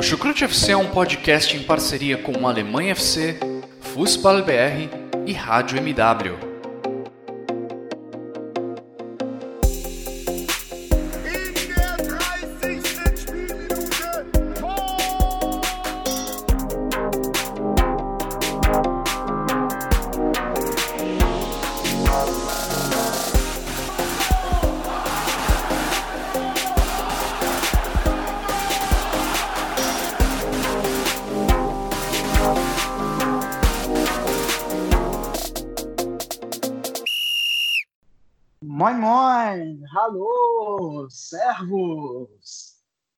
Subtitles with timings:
[0.00, 3.38] O Chucrute FC é um podcast em parceria com Alemanha FC,
[3.82, 4.88] Fußball BR
[5.26, 6.49] e Rádio MW.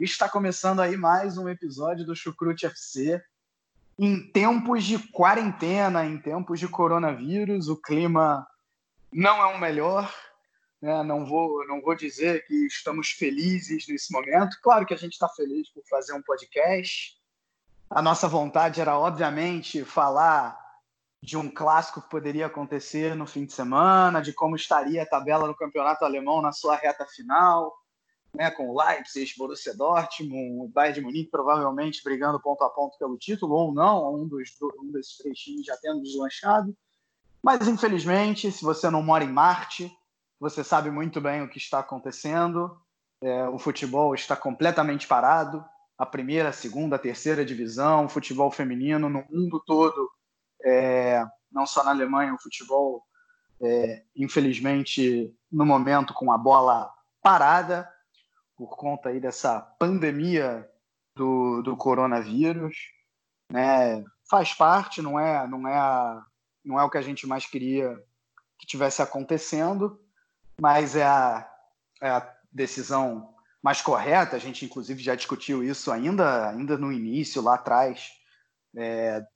[0.04, 3.22] Está começando aí mais um episódio do Chucrute FC.
[3.96, 8.44] Em tempos de quarentena, em tempos de coronavírus, o clima
[9.12, 10.12] não é o melhor.
[10.80, 11.04] Né?
[11.04, 14.58] Não, vou, não vou dizer que estamos felizes nesse momento.
[14.60, 17.16] Claro que a gente está feliz por fazer um podcast.
[17.88, 20.58] A nossa vontade era, obviamente, falar
[21.22, 25.46] de um clássico que poderia acontecer no fim de semana, de como estaria a tabela
[25.46, 27.72] no campeonato alemão na sua reta final,
[28.34, 33.18] né, com Leipzig, Borussia Dortmund, o Bayern de Munique provavelmente brigando ponto a ponto pelo
[33.18, 36.74] título, ou não, um, dos, um desses três times já tendo deslanchado.
[37.42, 39.92] Mas, infelizmente, se você não mora em Marte,
[40.40, 42.80] você sabe muito bem o que está acontecendo.
[43.20, 45.64] É, o futebol está completamente parado.
[45.98, 50.10] A primeira, a segunda, a terceira divisão, o futebol feminino no mundo todo,
[50.64, 53.04] é, não só na Alemanha, o futebol,
[53.60, 57.91] é, infelizmente, no momento com a bola parada
[58.66, 60.70] por conta aí dessa pandemia
[61.16, 62.76] do, do coronavírus,
[63.50, 64.04] né?
[64.30, 66.24] Faz parte, não é, não é, a,
[66.64, 68.00] não é o que a gente mais queria
[68.56, 70.00] que tivesse acontecendo,
[70.60, 71.50] mas é a,
[72.00, 74.36] é a decisão mais correta.
[74.36, 78.12] A gente inclusive já discutiu isso ainda, ainda no início lá atrás,
[78.76, 79.26] é,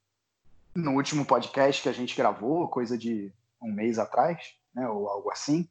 [0.73, 5.29] no último podcast que a gente gravou, coisa de um mês atrás, né, ou algo
[5.29, 5.67] assim.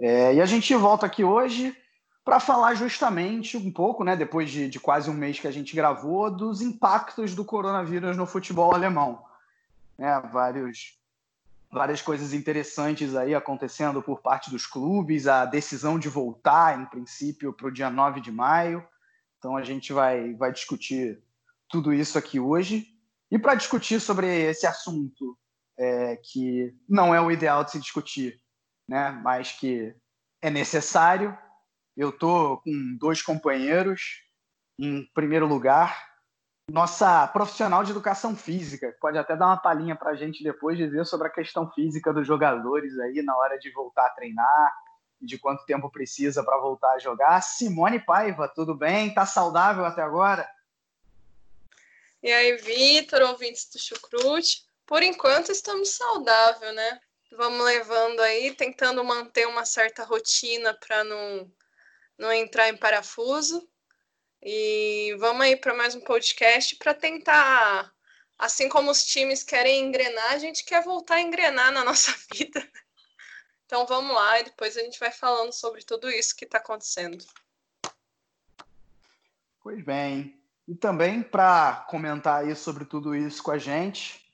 [0.00, 1.76] É, e a gente volta aqui hoje
[2.24, 5.74] para falar justamente um pouco, né, depois de, de, quase um mês que a gente
[5.74, 9.24] gravou, dos impactos do coronavírus no futebol alemão.
[9.98, 10.98] É, vários,
[11.70, 17.52] várias coisas interessantes aí acontecendo por parte dos clubes, a decisão de voltar, em princípio,
[17.52, 18.86] para o dia 9 de maio.
[19.38, 21.20] Então a gente vai, vai discutir
[21.68, 22.86] tudo isso aqui hoje.
[23.30, 25.36] E para discutir sobre esse assunto,
[25.76, 28.40] é, que não é o ideal de se discutir,
[28.86, 29.94] né, mas que
[30.40, 31.36] é necessário,
[31.96, 34.22] eu tô com dois companheiros.
[34.78, 36.12] Em primeiro lugar,
[36.70, 38.96] nossa profissional de educação física.
[39.00, 42.26] Pode até dar uma palhinha para a gente depois dizer sobre a questão física dos
[42.26, 44.72] jogadores aí na hora de voltar a treinar,
[45.20, 47.40] de quanto tempo precisa para voltar a jogar.
[47.42, 49.12] Simone Paiva, tudo bem?
[49.12, 50.48] Tá saudável até agora?
[52.22, 54.64] E aí, Vitor, ouvintes do Chucrute.
[54.86, 57.00] Por enquanto estamos saudáveis, né?
[57.36, 61.50] Vamos levando aí, tentando manter uma certa rotina para não
[62.18, 63.68] não entrar em parafuso.
[64.42, 67.92] E vamos aí para mais um podcast para tentar,
[68.38, 72.68] assim como os times querem engrenar, a gente quer voltar a engrenar na nossa vida.
[73.66, 77.24] Então vamos lá e depois a gente vai falando sobre tudo isso que está acontecendo.
[79.62, 80.38] Pois bem.
[80.66, 84.24] E também para comentar aí sobre tudo isso com a gente,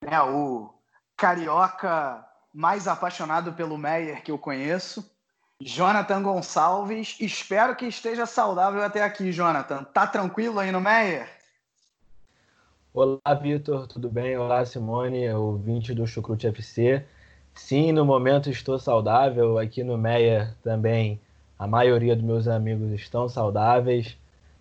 [0.00, 0.72] né, o
[1.16, 5.10] carioca mais apaixonado pelo Meyer que eu conheço,
[5.66, 9.82] Jonathan Gonçalves, espero que esteja saudável até aqui, Jonathan.
[9.82, 11.26] Tá tranquilo aí no Meyer?
[12.92, 14.36] Olá, Vitor, tudo bem?
[14.36, 17.02] Olá, Simone, ouvinte do Chucrute FC.
[17.54, 19.58] Sim, no momento estou saudável.
[19.58, 21.18] Aqui no Meyer também
[21.58, 24.18] a maioria dos meus amigos estão saudáveis.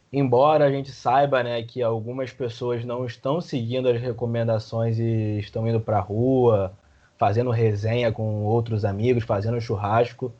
[0.09, 5.67] Embora a gente saiba né, que algumas pessoas não estão seguindo as recomendações e estão
[5.67, 6.71] indo para a rua,
[7.17, 10.33] fazendo resenha com outros amigos, fazendo churrasco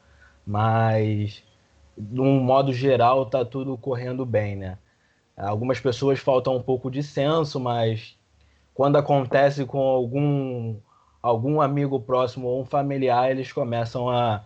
[0.46, 1.44] mas
[1.98, 4.78] de um modo geral tá tudo correndo bem, né?
[5.38, 8.16] Algumas pessoas faltam um pouco de senso, mas
[8.74, 10.76] quando acontece com algum
[11.22, 14.44] algum amigo próximo ou um familiar, eles começam a,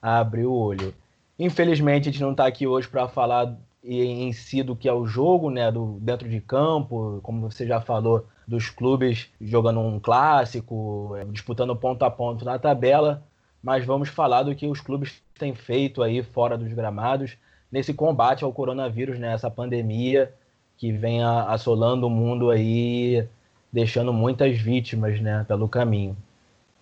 [0.00, 0.94] a abrir o olho.
[1.38, 5.06] Infelizmente, a gente não está aqui hoje para falar em si do que é o
[5.06, 11.14] jogo, né, do dentro de campo, como você já falou, dos clubes jogando um clássico,
[11.30, 13.26] disputando ponto a ponto na tabela,
[13.62, 17.36] mas vamos falar do que os clubes têm feito aí fora dos gramados
[17.70, 19.32] nesse combate ao coronavírus, né?
[19.32, 20.32] Essa pandemia
[20.76, 23.28] que vem assolando o mundo aí,
[23.70, 26.16] deixando muitas vítimas, né, pelo caminho.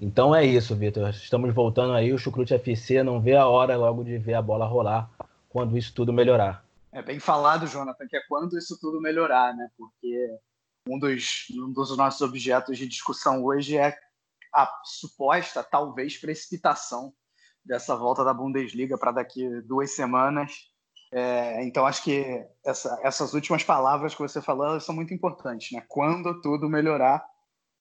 [0.01, 1.11] Então é isso, Vitor.
[1.11, 2.13] Estamos voltando aí.
[2.13, 5.11] O Chucrute FC não vê a hora logo de ver a bola rolar
[5.49, 6.65] quando isso tudo melhorar.
[6.93, 9.69] É bem falado, Jonathan, que é quando isso tudo melhorar, né?
[9.77, 10.31] Porque
[10.89, 13.97] um dos, um dos nossos objetos de discussão hoje é
[14.63, 17.13] a suposta, talvez, precipitação
[17.65, 20.53] dessa volta da Bundesliga para daqui duas semanas.
[21.13, 25.83] É, então, acho que essa, essas últimas palavras que você falou são muito importantes, né?
[25.89, 27.25] Quando tudo melhorar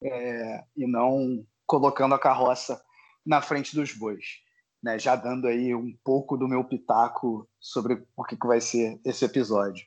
[0.02, 2.82] é, e não colocando a carroça
[3.26, 4.48] na frente dos bois
[4.82, 9.00] né, já dando aí um pouco do meu pitaco sobre o que, que vai ser
[9.04, 9.86] esse episódio.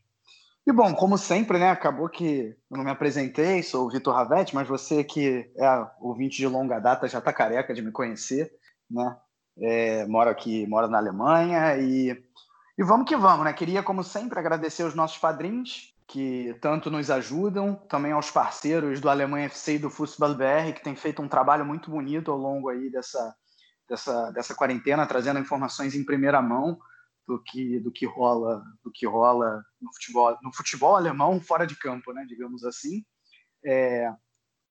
[0.71, 4.55] E bom, como sempre, né, acabou que eu não me apresentei, sou o Vitor Ravetti,
[4.55, 8.53] mas você que é ouvinte de longa data já está careca de me conhecer,
[8.89, 9.17] né?
[9.59, 12.11] É, moro aqui, moro na Alemanha e,
[12.79, 13.53] e vamos que vamos, né?
[13.53, 19.11] Queria, como sempre, agradecer os nossos padrinhos que tanto nos ajudam, também aos parceiros do
[19.11, 22.69] Alemanha FC e do Fußball BR, que tem feito um trabalho muito bonito ao longo
[22.69, 23.35] aí dessa,
[23.89, 26.79] dessa, dessa quarentena, trazendo informações em primeira mão
[27.27, 31.77] do que, do que rola do que rola no futebol, no futebol alemão fora de
[31.77, 33.05] campo, né, digamos assim.
[33.65, 34.13] É,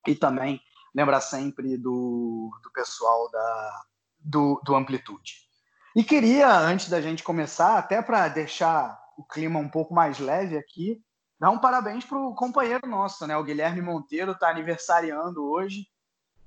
[0.07, 0.61] e também
[0.93, 3.81] lembrar sempre do, do pessoal da,
[4.19, 5.47] do, do Amplitude.
[5.95, 10.57] E queria, antes da gente começar, até para deixar o clima um pouco mais leve
[10.57, 11.01] aqui,
[11.39, 13.35] dar um parabéns para o companheiro nosso, né?
[13.35, 15.87] O Guilherme Monteiro está aniversariando hoje.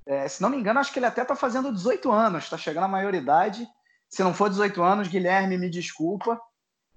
[0.05, 2.85] É, se não me engano, acho que ele até está fazendo 18 anos, está chegando
[2.85, 3.67] à maioridade.
[4.09, 6.39] Se não for 18 anos, Guilherme, me desculpa.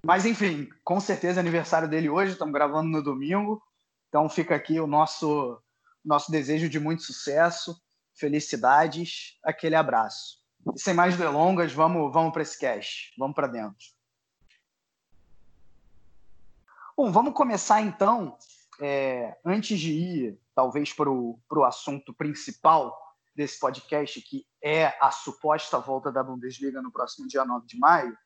[0.06, 3.61] Mas, enfim, com certeza é aniversário dele hoje, estamos gravando no domingo.
[4.08, 5.61] Então fica aqui o nosso,
[6.05, 7.76] nosso desejo de muito sucesso,
[8.14, 10.38] felicidades, aquele abraço.
[10.73, 13.85] E sem mais delongas, vamos, vamos para esse cast, vamos para dentro.
[16.97, 18.38] Bom, vamos começar então.
[18.79, 22.97] É, antes de ir talvez para o assunto principal
[23.35, 28.17] desse podcast, que é a suposta volta da Bundesliga no próximo dia 9 de maio,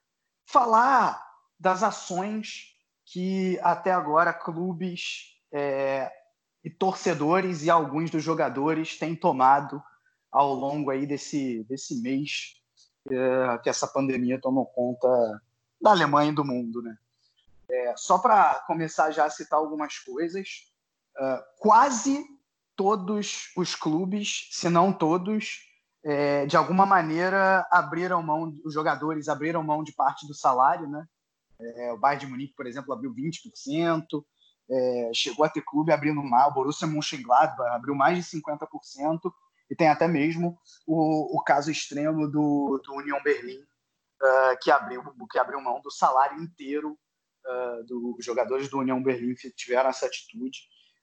[0.44, 1.30] falar
[1.61, 2.75] das ações
[3.05, 6.11] que até agora clubes é,
[6.65, 9.83] e torcedores e alguns dos jogadores têm tomado
[10.33, 12.55] ao longo aí desse, desse mês
[13.11, 15.09] é, que essa pandemia tomou conta
[15.81, 16.97] da Alemanha e do mundo, né?
[17.69, 20.67] É, só para começar já a citar algumas coisas,
[21.17, 22.25] uh, quase
[22.75, 25.71] todos os clubes, se não todos,
[26.03, 31.06] é, de alguma maneira abriram mão, os jogadores abriram mão de parte do salário, né?
[31.61, 34.25] É, o Bayern de Munique, por exemplo, abriu 20%,
[34.71, 39.33] é, chegou a ter clube abrindo mal, o Borussia Mönchengladbach abriu mais de 50%,
[39.71, 45.03] e tem até mesmo o, o caso extremo do, do Union Berlim, uh, que, abriu,
[45.31, 46.99] que abriu mão do salário inteiro
[47.47, 50.59] uh, dos jogadores do União Berlim que tiveram essa atitude,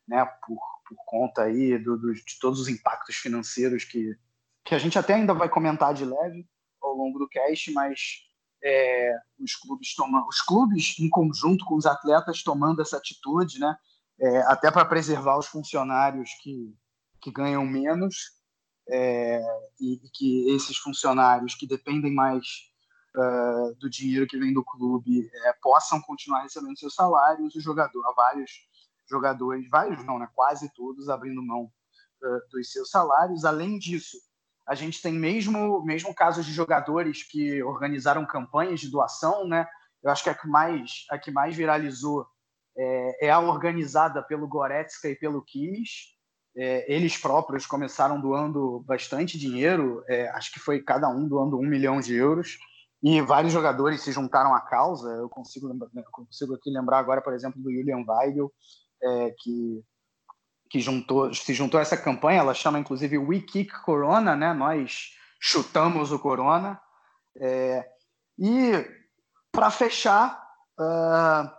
[0.05, 4.17] né, por, por conta aí do, do, de todos os impactos financeiros que,
[4.65, 6.45] que a gente até ainda vai comentar de leve
[6.81, 8.26] ao longo do cast, mas
[8.63, 13.77] é, os clubes tomam, os clubes em conjunto com os atletas tomando essa atitude, né,
[14.19, 16.75] é, até para preservar os funcionários que,
[17.21, 18.37] que ganham menos
[18.89, 19.41] é,
[19.79, 22.45] e, e, que esses funcionários que dependem mais
[23.15, 28.01] uh, do dinheiro que vem do clube é, possam continuar recebendo seus salários, o jogador,
[28.15, 28.51] vários
[29.09, 33.45] jogadores, vários não, né, quase todos abrindo mão uh, dos seus salários.
[33.45, 34.17] Além disso,
[34.67, 39.65] a gente tem mesmo, mesmo casos de jogadores que organizaram campanhas de doação, né?
[40.03, 42.27] Eu acho que a que mais, a que mais viralizou
[42.77, 46.15] é, é a organizada pelo Goretzka e pelo Kimmich.
[46.55, 51.65] É, eles próprios começaram doando bastante dinheiro, é, acho que foi cada um doando um
[51.65, 52.57] milhão de euros,
[53.03, 55.07] e vários jogadores se juntaram à causa.
[55.09, 58.51] Eu consigo, lembrar, consigo aqui lembrar agora, por exemplo, do Julian Weigel,
[59.03, 59.83] é, que,
[60.69, 64.53] que juntou, se juntou a essa campanha, ela chama inclusive We Kick Corona, né?
[64.53, 66.79] Nós chutamos o Corona.
[67.39, 67.87] É,
[68.37, 68.71] e
[69.51, 70.41] para fechar,
[70.79, 71.49] uh,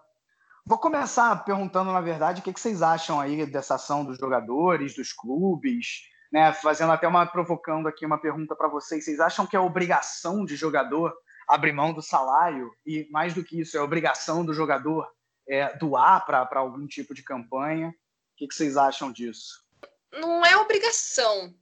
[0.65, 4.95] vou começar perguntando, na verdade, o que, que vocês acham aí dessa ação dos jogadores,
[4.95, 6.53] dos clubes, né?
[6.53, 9.05] Fazendo até uma provocando aqui uma pergunta para vocês.
[9.05, 11.15] Vocês acham que é obrigação de jogador
[11.49, 15.11] abrir mão do salário e mais do que isso é obrigação do jogador
[15.49, 17.95] é, doar para algum tipo de campanha.
[18.39, 19.65] Que, que vocês acham disso?
[20.13, 21.53] Não é obrigação,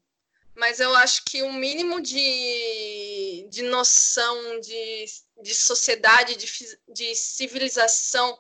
[0.55, 5.07] mas eu acho que um mínimo de, de noção de,
[5.43, 6.47] de sociedade, de,
[6.87, 8.39] de civilização,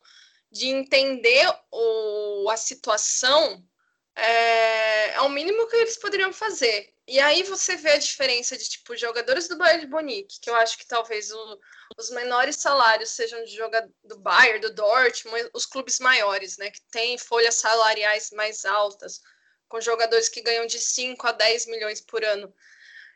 [0.53, 3.67] de entender o, a situação,
[4.15, 6.95] é, é o mínimo que eles poderiam fazer.
[7.09, 10.57] E aí você vê a diferença de tipo jogadores do Bayern de Bonique, que eu
[10.57, 11.61] acho que talvez o,
[11.97, 13.57] os menores salários sejam de
[14.03, 19.21] do Bayern, do Dortmund, os clubes maiores, né, que têm folhas salariais mais altas,
[19.69, 22.53] com jogadores que ganham de 5 a 10 milhões por ano.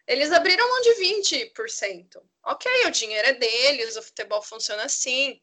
[0.07, 2.23] Eles abriram mão de 20%.
[2.45, 5.41] Ok, o dinheiro é deles, o futebol funciona assim.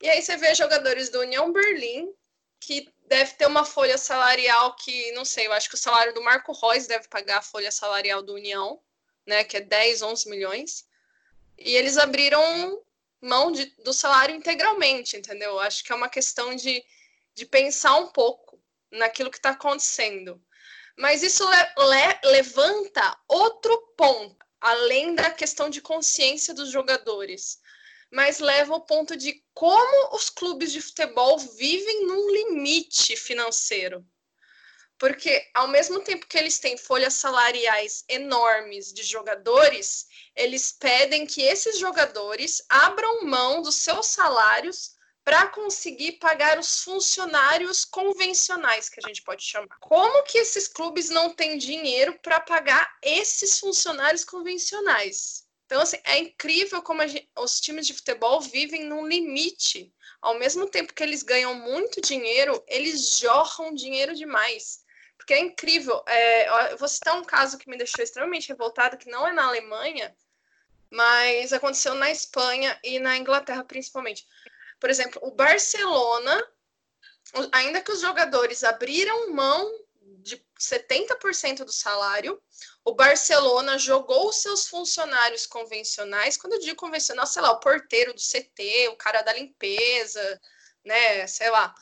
[0.00, 2.12] E aí você vê jogadores do União Berlim,
[2.58, 6.22] que deve ter uma folha salarial que, não sei, eu acho que o salário do
[6.22, 8.80] Marco Reus deve pagar a folha salarial do União,
[9.26, 10.86] né, que é 10, 11 milhões.
[11.58, 12.82] E eles abriram
[13.20, 15.60] mão de, do salário integralmente, entendeu?
[15.60, 16.82] Acho que é uma questão de,
[17.34, 18.58] de pensar um pouco
[18.90, 20.42] naquilo que está acontecendo.
[20.96, 27.60] Mas isso le, le, levanta outro ponto, além da questão de consciência dos jogadores.
[28.12, 34.06] Mas leva ao ponto de como os clubes de futebol vivem num limite financeiro.
[34.98, 41.42] Porque ao mesmo tempo que eles têm folhas salariais enormes de jogadores, eles pedem que
[41.42, 49.08] esses jogadores abram mão dos seus salários para conseguir pagar os funcionários convencionais, que a
[49.08, 49.76] gente pode chamar.
[49.80, 55.44] Como que esses clubes não têm dinheiro para pagar esses funcionários convencionais?
[55.72, 59.90] Então, assim, é incrível como gente, os times de futebol vivem num limite.
[60.20, 64.84] Ao mesmo tempo que eles ganham muito dinheiro, eles jorram dinheiro demais.
[65.16, 66.04] Porque é incrível.
[66.06, 69.46] É, eu vou citar um caso que me deixou extremamente revoltado, que não é na
[69.46, 70.14] Alemanha,
[70.90, 74.26] mas aconteceu na Espanha e na Inglaterra, principalmente.
[74.78, 76.46] Por exemplo, o Barcelona,
[77.50, 79.72] ainda que os jogadores abriram mão
[80.18, 82.38] de 70% do salário,
[82.84, 88.20] o Barcelona jogou seus funcionários convencionais, quando eu digo convencional, sei lá, o porteiro do
[88.20, 90.40] CT, o cara da limpeza,
[90.84, 91.74] né, sei lá,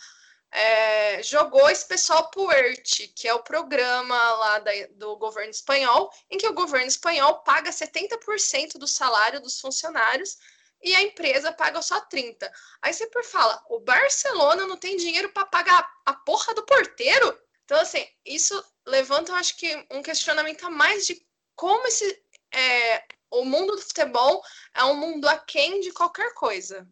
[0.53, 5.51] é, jogou esse pessoal para o ERT, que é o programa lá da, do governo
[5.51, 10.37] espanhol, em que o governo espanhol paga 70% do salário dos funcionários
[10.83, 12.51] e a empresa paga só 30.
[12.83, 17.39] Aí você por fala, o Barcelona não tem dinheiro para pagar a porra do porteiro?
[17.71, 21.25] Então, assim, isso levanta, eu acho que, um questionamento a mais de
[21.55, 22.21] como esse.
[22.53, 24.43] É, o mundo do futebol
[24.75, 26.85] é um mundo aquém de qualquer coisa.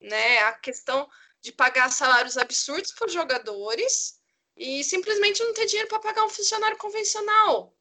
[0.00, 0.38] Né?
[0.44, 4.20] A questão de pagar salários absurdos para os jogadores
[4.56, 7.74] e simplesmente não ter dinheiro para pagar um funcionário convencional.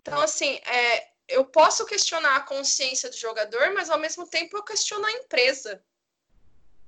[0.00, 4.62] Então, assim, é, eu posso questionar a consciência do jogador, mas ao mesmo tempo eu
[4.62, 5.84] questiono a empresa.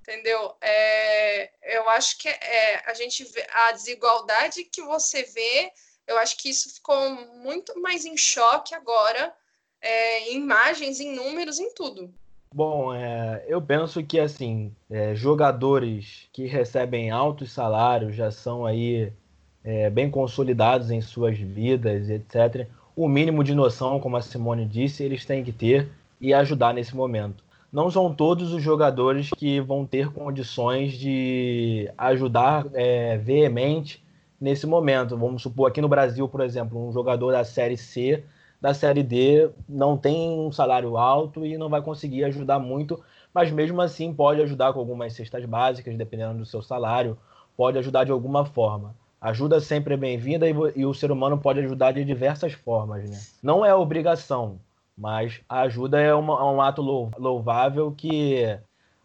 [0.02, 0.54] Entendeu?
[0.60, 5.70] É, eu acho que é, a gente vê a desigualdade que você vê,
[6.06, 7.10] eu acho que isso ficou
[7.42, 9.32] muito mais em choque agora,
[9.80, 12.12] é, em imagens, em números, em tudo.
[12.52, 19.12] Bom, é, eu penso que assim, é, jogadores que recebem altos salários já são aí
[19.62, 22.68] é, bem consolidados em suas vidas, etc
[23.00, 25.88] o mínimo de noção, como a Simone disse, eles têm que ter
[26.20, 27.42] e ajudar nesse momento.
[27.72, 34.04] Não são todos os jogadores que vão ter condições de ajudar é, veemente
[34.40, 35.16] nesse momento.
[35.16, 38.24] Vamos supor, aqui no Brasil, por exemplo, um jogador da Série C,
[38.60, 43.00] da Série D, não tem um salário alto e não vai conseguir ajudar muito,
[43.32, 47.16] mas mesmo assim pode ajudar com algumas cestas básicas, dependendo do seu salário,
[47.56, 48.94] pode ajudar de alguma forma.
[49.20, 53.20] Ajuda sempre é bem-vinda e, e, o ser humano pode ajudar de diversas formas, né?
[53.42, 54.58] Não é obrigação,
[55.00, 58.44] mas a ajuda é, uma, é um ato louvável que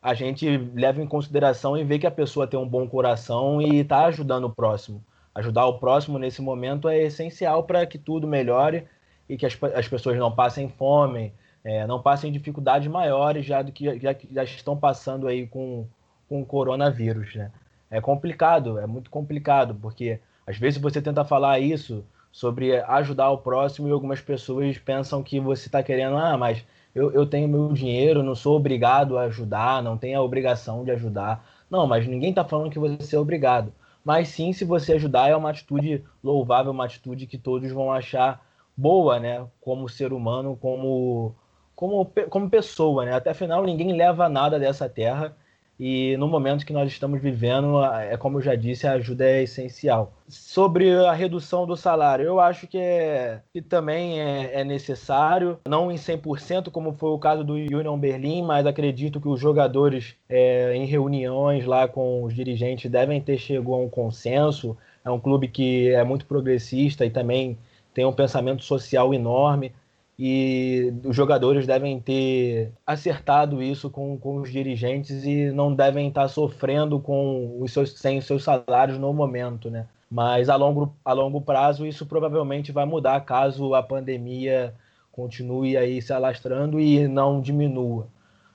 [0.01, 3.77] a gente leva em consideração e vê que a pessoa tem um bom coração e
[3.77, 5.01] está ajudando o próximo.
[5.33, 8.85] Ajudar o próximo nesse momento é essencial para que tudo melhore
[9.29, 11.33] e que as, as pessoas não passem fome,
[11.63, 15.87] é, não passem dificuldades maiores já do que já, já estão passando aí com,
[16.27, 17.49] com o coronavírus, né?
[17.89, 22.03] é complicado, é muito complicado, porque às vezes você tenta falar isso
[22.35, 27.09] sobre ajudar o próximo e algumas pessoas pensam que você está querendo, ah, mas eu,
[27.13, 31.47] eu tenho meu dinheiro, não sou obrigado a ajudar, não tenho a obrigação de ajudar.
[31.69, 33.71] Não, mas ninguém está falando que você é obrigado.
[34.03, 38.45] Mas sim, se você ajudar, é uma atitude louvável, uma atitude que todos vão achar
[38.75, 39.47] boa, né?
[39.61, 41.33] Como ser humano, como,
[41.73, 43.13] como, como pessoa, né?
[43.13, 45.37] Até afinal, ninguém leva nada dessa terra
[45.79, 49.43] e no momento que nós estamos vivendo, é como eu já disse, a ajuda é
[49.43, 50.13] essencial.
[50.27, 55.91] Sobre a redução do salário, eu acho que, é, que também é, é necessário, não
[55.91, 60.73] em 100%, como foi o caso do Union Berlim, mas acredito que os jogadores, é,
[60.75, 64.77] em reuniões lá com os dirigentes, devem ter chegado a um consenso.
[65.03, 67.57] É um clube que é muito progressista e também
[67.93, 69.71] tem um pensamento social enorme
[70.17, 76.27] e os jogadores devem ter acertado isso com, com os dirigentes e não devem estar
[76.29, 79.87] sofrendo com os seus, sem os seus salários no momento, né?
[80.09, 84.73] Mas a longo, a longo prazo isso provavelmente vai mudar caso a pandemia
[85.11, 88.07] continue aí se alastrando e não diminua.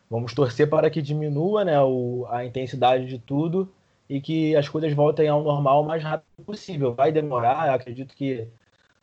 [0.08, 3.70] Vamos torcer para que diminua né, o, a intensidade de tudo
[4.08, 6.94] e que as coisas voltem ao normal o mais rápido possível.
[6.94, 8.48] Vai demorar, acredito que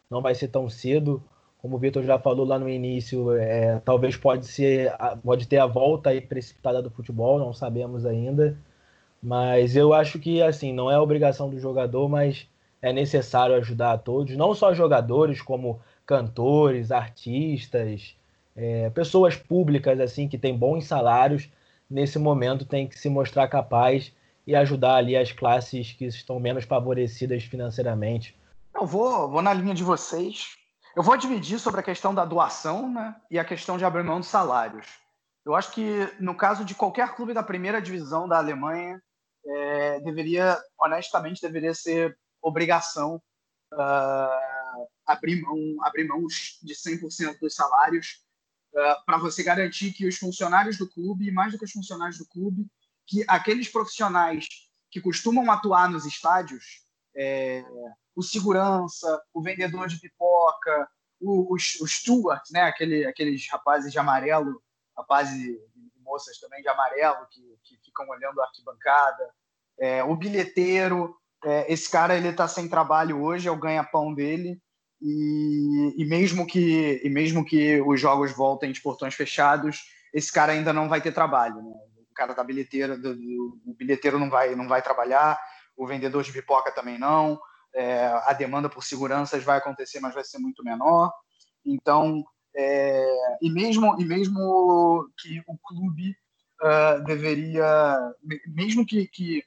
[0.09, 1.23] não vai ser tão cedo,
[1.67, 4.89] como o Vitor já falou lá no início, é, talvez pode ser,
[5.21, 8.57] pode ter a volta aí precipitada do futebol, não sabemos ainda.
[9.21, 12.47] Mas eu acho que assim não é obrigação do jogador, mas
[12.81, 18.15] é necessário ajudar a todos, não só jogadores, como cantores, artistas,
[18.55, 21.49] é, pessoas públicas assim que têm bons salários.
[21.89, 24.13] Nesse momento tem que se mostrar capaz
[24.45, 28.37] e ajudar ali as classes que estão menos favorecidas financeiramente.
[28.73, 30.56] Eu vou, vou na linha de vocês.
[30.97, 34.19] Eu vou dividir sobre a questão da doação né, e a questão de abrir mão
[34.19, 34.87] de salários.
[35.45, 38.99] Eu acho que, no caso de qualquer clube da primeira divisão da Alemanha,
[39.45, 43.21] é, deveria, honestamente, deveria ser obrigação
[43.75, 46.25] uh, abrir, mão, abrir mão
[46.63, 48.23] de 100% dos salários
[48.73, 52.27] uh, para você garantir que os funcionários do clube, mais do que os funcionários do
[52.27, 52.65] clube,
[53.05, 54.47] que aqueles profissionais
[54.89, 56.86] que costumam atuar nos estádios,
[57.17, 57.63] é,
[58.15, 60.87] o segurança, o vendedor de pipoca,
[61.19, 62.61] o, os, os stewards, né?
[62.61, 64.61] Aquele, aqueles rapazes de amarelo,
[64.95, 65.59] rapazes e
[66.03, 69.29] moças também de amarelo que, que ficam olhando a arquibancada,
[69.79, 74.59] é, o bilheteiro, é, esse cara ele está sem trabalho hoje, é o ganha-pão dele,
[75.01, 79.83] e, e, mesmo que, e mesmo que os jogos voltem de portões fechados,
[80.13, 81.57] esse cara ainda não vai ter trabalho.
[81.57, 81.75] Né?
[82.09, 85.39] O cara da bilheteira, do, do, o bilheteiro não vai, não vai trabalhar,
[85.77, 87.39] o vendedor de pipoca também não,
[87.73, 91.13] é, a demanda por seguranças vai acontecer, mas vai ser muito menor.
[91.63, 96.15] Então, é, e, mesmo, e mesmo que o clube
[96.61, 97.97] uh, deveria,
[98.47, 99.43] mesmo que, que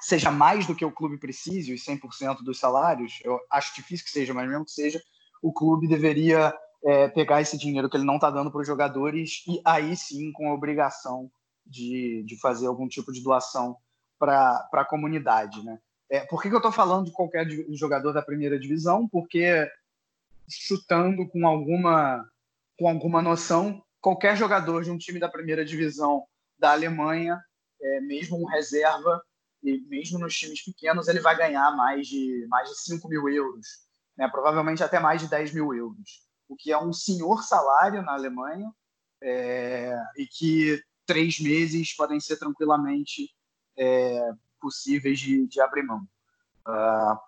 [0.00, 4.10] seja mais do que o clube precise, os 100% dos salários, eu acho difícil que
[4.10, 5.00] seja, mas mesmo que seja,
[5.40, 6.52] o clube deveria
[6.84, 10.32] é, pegar esse dinheiro que ele não está dando para os jogadores e aí sim
[10.32, 11.30] com a obrigação
[11.64, 13.76] de, de fazer algum tipo de doação
[14.22, 15.80] para a comunidade, né?
[16.08, 19.08] É, por que, que eu estou falando de qualquer jogador da primeira divisão?
[19.08, 19.68] Porque
[20.48, 22.28] chutando com alguma
[22.78, 26.24] com alguma noção, qualquer jogador de um time da primeira divisão
[26.58, 27.40] da Alemanha,
[27.80, 29.22] é, mesmo um reserva,
[29.62, 33.66] e mesmo nos times pequenos, ele vai ganhar mais de, mais de 5 mil euros,
[34.16, 34.28] né?
[34.28, 38.72] provavelmente até mais de 10 mil euros, o que é um senhor salário na Alemanha
[39.22, 43.30] é, e que três meses podem ser tranquilamente
[43.76, 44.30] é,
[44.60, 46.06] possíveis de, de abrir mão.
[46.66, 47.18] Uh,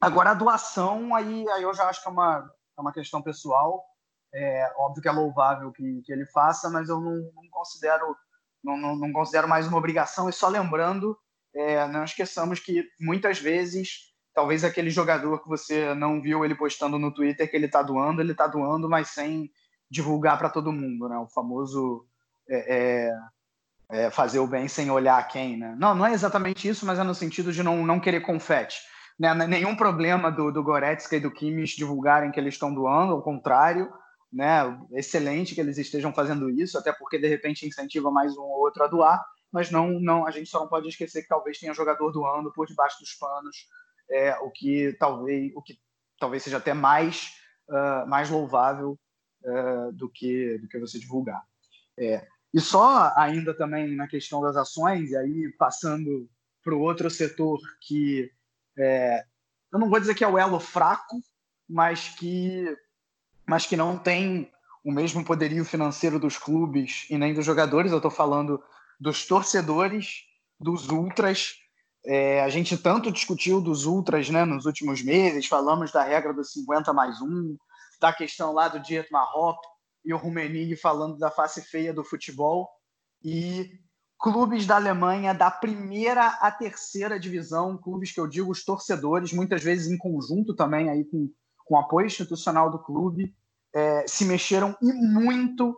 [0.00, 3.84] agora, a doação, aí, aí eu já acho que é uma, é uma questão pessoal.
[4.32, 8.16] É, óbvio que é louvável que, que ele faça, mas eu não, não considero
[8.62, 10.28] não, não, não, considero mais uma obrigação.
[10.28, 11.16] E só lembrando,
[11.54, 16.98] é, não esqueçamos que muitas vezes, talvez aquele jogador que você não viu ele postando
[16.98, 19.50] no Twitter que ele está doando, ele está doando, mas sem
[19.90, 21.16] divulgar para todo mundo, né?
[21.18, 22.06] O famoso
[22.48, 23.18] é, é
[23.90, 25.74] é, fazer o bem sem olhar quem, né?
[25.78, 28.80] Não, não é exatamente isso, mas é no sentido de não, não querer confete.
[29.18, 29.32] Né?
[29.34, 33.92] Nenhum problema do, do Goretzka e do Kimmich divulgarem que eles estão doando, ao contrário,
[34.32, 34.76] né?
[34.92, 38.82] Excelente que eles estejam fazendo isso, até porque de repente incentiva mais um ou outro
[38.82, 42.10] a doar, mas não, não, a gente só não pode esquecer que talvez tenha jogador
[42.10, 43.68] doando por debaixo dos panos,
[44.10, 45.78] é, o que talvez, o que
[46.18, 47.30] talvez seja até mais,
[47.68, 48.98] uh, mais louvável
[49.44, 51.40] uh, do que do que você divulgar.
[51.96, 56.30] É, e só ainda também na questão das ações, e aí passando
[56.62, 58.30] para o outro setor que
[58.78, 59.24] é,
[59.72, 61.20] eu não vou dizer que é o elo fraco,
[61.68, 62.76] mas que,
[63.44, 64.48] mas que não tem
[64.84, 67.90] o mesmo poderio financeiro dos clubes e nem dos jogadores.
[67.90, 68.62] Eu estou falando
[69.00, 70.22] dos torcedores,
[70.60, 71.56] dos ultras.
[72.06, 76.52] É, a gente tanto discutiu dos ultras né, nos últimos meses, falamos da regra dos
[76.52, 77.56] 50 mais 1,
[78.00, 79.58] da questão lá do Dietmar Hopp,
[80.04, 82.68] e o Rummenigge falando da face feia do futebol
[83.22, 83.80] e
[84.18, 89.62] clubes da Alemanha da primeira à terceira divisão, clubes que eu digo os torcedores, muitas
[89.62, 91.30] vezes em conjunto também aí com,
[91.64, 93.34] com apoio institucional do clube,
[93.74, 95.76] é, se mexeram e muito uh,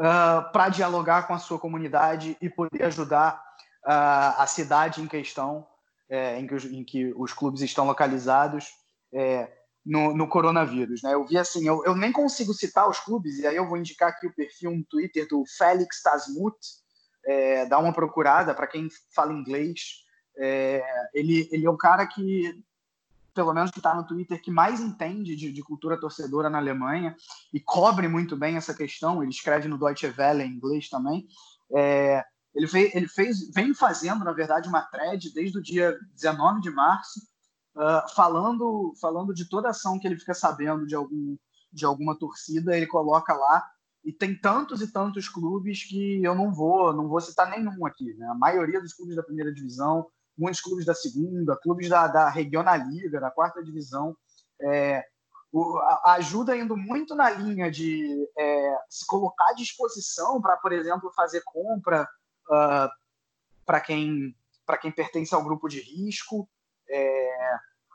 [0.00, 3.42] ah, para dialogar com a sua comunidade e poder ajudar
[3.86, 5.66] uh, a cidade em questão
[6.08, 8.72] é, em, que os, em, que os, clubes estão localizados.
[9.12, 9.50] É,
[9.88, 11.02] no, no coronavírus.
[11.02, 11.14] Né?
[11.14, 14.10] Eu vi assim, eu, eu, nem consigo citar os clubes, e aí eu vou indicar
[14.10, 16.56] aqui o perfil no Twitter do Félix Tasmut,
[17.24, 20.04] é, dá uma procurada para quem fala inglês.
[20.36, 22.62] É, ele, ele é um cara que,
[23.32, 27.16] pelo menos que está no Twitter, que mais entende de, de, cultura torcedora na Alemanha
[27.52, 29.22] e cobre muito bem essa questão.
[29.22, 31.26] Ele escreve no Deutsche Welle em inglês também.
[31.74, 32.22] É,
[32.54, 36.70] ele, fez, ele fez, vem fazendo, na verdade, uma thread desde o dia 19 de
[36.70, 37.20] março,
[37.78, 41.36] uh, falando, falando de toda ação que ele fica sabendo de, algum,
[41.72, 43.64] de alguma torcida, ele coloca lá.
[44.04, 48.14] E tem tantos e tantos clubes que eu não vou, não vou citar nenhum aqui.
[48.14, 48.26] Né?
[48.26, 53.20] A maioria dos clubes da primeira divisão, muitos clubes da segunda, clubes da, da Regionalliga,
[53.20, 54.16] da quarta divisão,
[54.60, 55.04] é,
[55.52, 60.72] o, a ajuda indo muito na linha de é, se colocar à disposição para, por
[60.72, 62.02] exemplo, fazer compra
[62.50, 62.92] uh, ah,
[63.64, 64.34] para quem,
[64.80, 66.48] quem pertence ao grupo de risco,
[66.88, 67.17] é,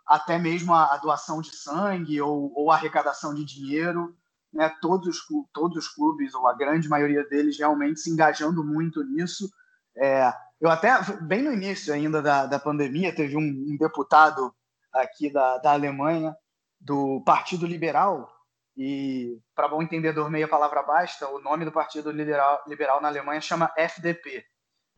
[0.06, 4.16] até mesmo a, a, doação de sangue ou, ou arrecadação de dinheiro.
[4.52, 4.70] Né?
[4.82, 9.50] Todos, os, todos os clubes, ou a grande maioria deles, realmente se engajando muito nisso.
[9.98, 14.54] É, eu até, bem no início ainda da, da pandemia, teve um, um deputado
[14.94, 16.36] aqui da, da Alemanha
[16.80, 18.30] do Partido Liberal,
[18.76, 23.39] e para bom entendedor meia palavra basta, o nome do Partido Liberal, Liberal na Alemanha
[23.39, 24.44] chama FDP.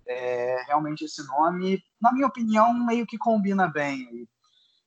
[0.08, 4.28] É, realmente esse nome, na minha opinião, meio que combina bem,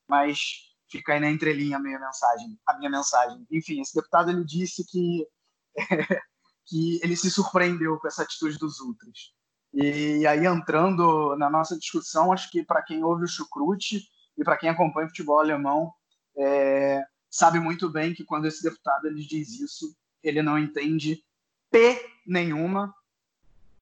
[0.09, 3.47] mas fica aí na entrelinha a minha mensagem, a minha mensagem.
[3.51, 5.27] Enfim, esse deputado ele disse que
[6.67, 9.33] que ele se surpreendeu com essa atitude dos ultras.
[9.73, 14.57] E aí entrando na nossa discussão, acho que para quem ouve o Chucrute e para
[14.57, 15.93] quem acompanha o futebol alemão,
[16.37, 21.23] é, sabe muito bem que quando esse deputado ele diz isso, ele não entende
[21.71, 22.95] P nenhuma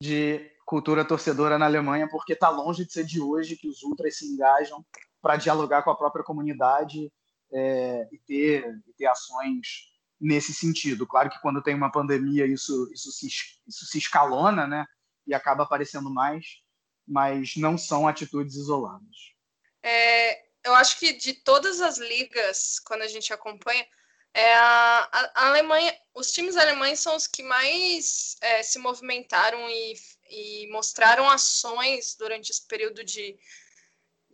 [0.01, 4.19] de cultura torcedora na Alemanha, porque está longe de ser de hoje que os ultras
[4.19, 4.85] se engajam
[5.27, 7.13] para dialogar com a própria comunidade
[7.53, 11.05] é, e, ter, e ter ações nesse sentido.
[11.05, 14.87] Claro que quando tem uma pandemia isso, isso, se, isso se escalona né,
[15.27, 16.63] e acaba aparecendo mais,
[17.05, 19.35] mas não são atitudes isoladas.
[19.83, 23.85] É, eu acho que de todas as ligas, quando a gente acompanha,
[24.33, 29.95] é a, a, Alemanha, os times alemães são os que mais é, se movimentaram e,
[30.31, 33.37] e, mostraram ações durante esse período de,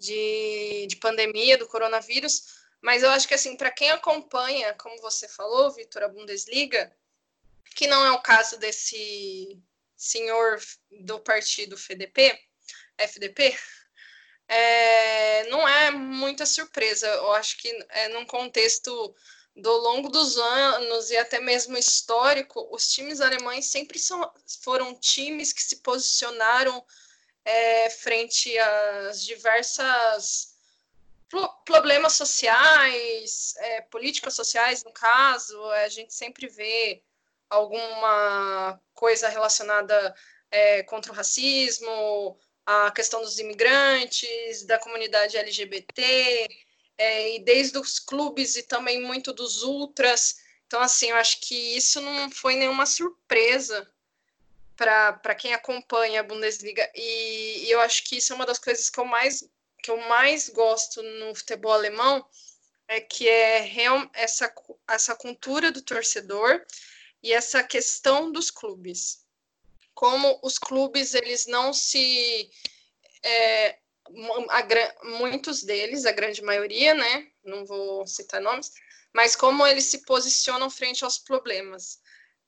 [0.02, 2.60] de, de pandemia do coronavírus.
[2.80, 6.92] Mas eu acho que assim, para quem acompanha, como você falou, Vitor, a Bundesliga,
[7.76, 9.58] que não é o caso desse
[9.96, 10.60] senhor
[10.90, 12.36] do partido FDP,
[12.98, 13.56] FDP,
[14.48, 17.06] é, não é muita surpresa.
[17.06, 19.14] Eu acho que é, num contexto
[19.54, 24.28] do longo dos anos e até mesmo histórico, os times alemães sempre são,
[24.62, 26.84] foram times que se posicionaram
[27.44, 30.52] é, frente às diversas
[31.64, 37.02] problemas sociais, é, políticas sociais, no caso, a gente sempre vê
[37.48, 40.14] alguma coisa relacionada
[40.50, 46.48] é, contra o racismo, a questão dos imigrantes, da comunidade LGBT,
[46.98, 50.36] é, e desde os clubes e também muito dos ultras.
[50.66, 53.90] Então, assim, eu acho que isso não foi nenhuma surpresa
[54.76, 56.90] para quem acompanha a Bundesliga.
[56.94, 59.44] E, e, eu acho que isso é uma das coisas que eu mais,
[59.82, 62.26] que eu mais gosto no futebol alemão,
[62.88, 64.52] é que é real, essa,
[64.88, 66.64] essa cultura do torcedor
[67.22, 69.22] e essa questão dos clubes
[69.94, 72.50] como os clubes eles não se
[73.22, 73.78] é,
[74.48, 77.28] a, muitos deles, a grande maioria, né?
[77.44, 78.72] Não vou citar nomes,
[79.12, 82.00] mas como eles se posicionam frente aos problemas.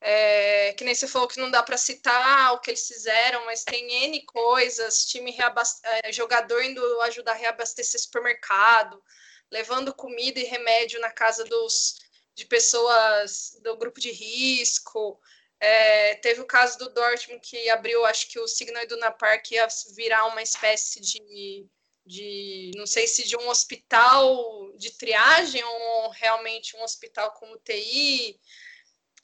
[0.06, 3.64] É, que nem você falou que não dá para citar o que eles fizeram, mas
[3.64, 5.34] tem N coisas, time
[5.82, 9.02] é, jogador indo ajudar a reabastecer supermercado,
[9.50, 11.96] levando comida e remédio na casa dos,
[12.34, 15.18] de pessoas do grupo de risco,
[15.58, 19.66] é, teve o caso do Dortmund que abriu, acho que o Signal Iduna Park ia
[19.96, 21.66] virar uma espécie de,
[22.04, 28.38] de, não sei se de um hospital de triagem ou realmente um hospital com UTI.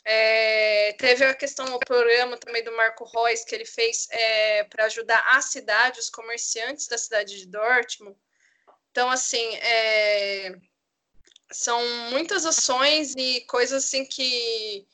[0.05, 4.87] É, teve a questão, o programa também do Marco Reus que ele fez é, para
[4.87, 8.17] ajudar a cidade, os comerciantes da cidade de Dortmund.
[8.91, 10.57] Então, assim, é,
[11.53, 14.87] são muitas ações e coisas assim que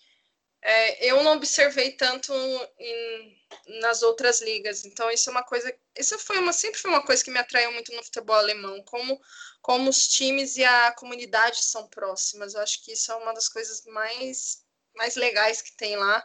[0.62, 2.33] é, eu não observei tanto
[2.79, 3.38] em,
[3.81, 4.85] nas outras ligas.
[4.85, 5.73] Então, isso é uma coisa.
[5.97, 9.21] Isso foi uma, sempre foi uma coisa que me atraiu muito no futebol alemão, como,
[9.62, 12.55] como os times e a comunidade são próximas.
[12.55, 14.64] Eu acho que isso é uma das coisas mais,
[14.96, 16.24] mais legais que tem lá.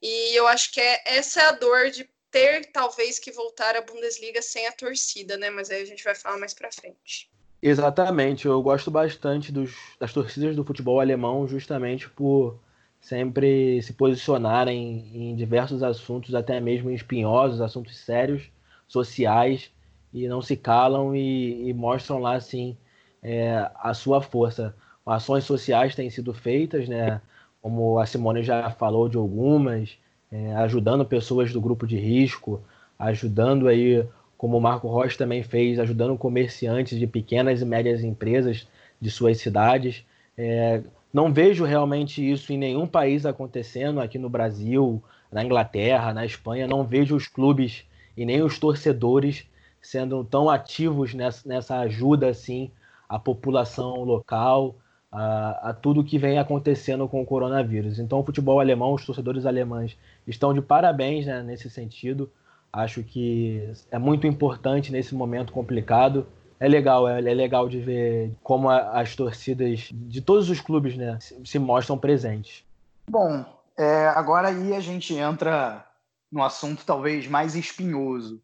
[0.00, 3.82] E eu acho que é, essa é a dor de ter, talvez, que voltar à
[3.82, 5.50] Bundesliga sem a torcida, né?
[5.50, 7.30] Mas aí a gente vai falar mais para frente.
[7.60, 9.70] Exatamente, eu gosto bastante dos,
[10.00, 12.58] das torcidas do futebol alemão justamente por
[13.00, 18.50] sempre se posicionarem em diversos assuntos, até mesmo espinhosos, assuntos sérios,
[18.88, 19.70] sociais,
[20.12, 22.76] e não se calam e, e mostram lá, assim,
[23.22, 24.74] é, a sua força.
[25.06, 27.20] Ações sociais têm sido feitas, né?
[27.62, 29.96] Como a Simone já falou de algumas,
[30.30, 32.60] é, ajudando pessoas do grupo de risco,
[32.98, 34.04] ajudando aí,
[34.36, 38.66] como o Marco Rocha também fez, ajudando comerciantes de pequenas e médias empresas
[39.00, 40.04] de suas cidades.
[40.36, 46.26] É, não vejo realmente isso em nenhum país acontecendo, aqui no Brasil, na Inglaterra, na
[46.26, 46.66] Espanha.
[46.66, 47.84] Não vejo os clubes
[48.16, 49.46] e nem os torcedores
[49.80, 52.70] sendo tão ativos nessa, nessa ajuda assim
[53.08, 54.76] à população local,
[55.12, 57.98] a, a tudo que vem acontecendo com o coronavírus.
[57.98, 59.96] Então, o futebol alemão, os torcedores alemães
[60.26, 62.32] estão de parabéns né, nesse sentido.
[62.72, 66.26] Acho que é muito importante nesse momento complicado.
[66.58, 70.96] É legal, é, é legal de ver como a, as torcidas de todos os clubes
[70.96, 72.64] né, se, se mostram presentes.
[73.06, 73.44] Bom,
[73.76, 75.86] é, agora aí a gente entra
[76.30, 78.40] no assunto talvez mais espinhoso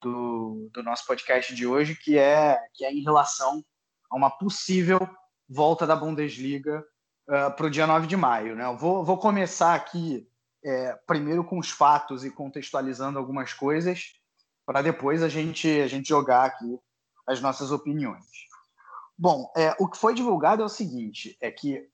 [0.00, 3.64] do, do nosso podcast de hoje, que é, que é em relação
[4.08, 5.00] a uma possível
[5.52, 6.84] volta da Bundesliga
[7.28, 8.56] uh, para o dia 9 de maio.
[8.56, 8.64] Né?
[8.64, 10.26] Eu vou, vou começar aqui
[10.64, 14.14] é, primeiro com os fatos e contextualizando algumas coisas,
[14.64, 16.78] para depois a gente, a gente jogar aqui
[17.26, 18.24] as nossas opiniões.
[19.18, 21.86] Bom, é, o que foi divulgado é o seguinte: é que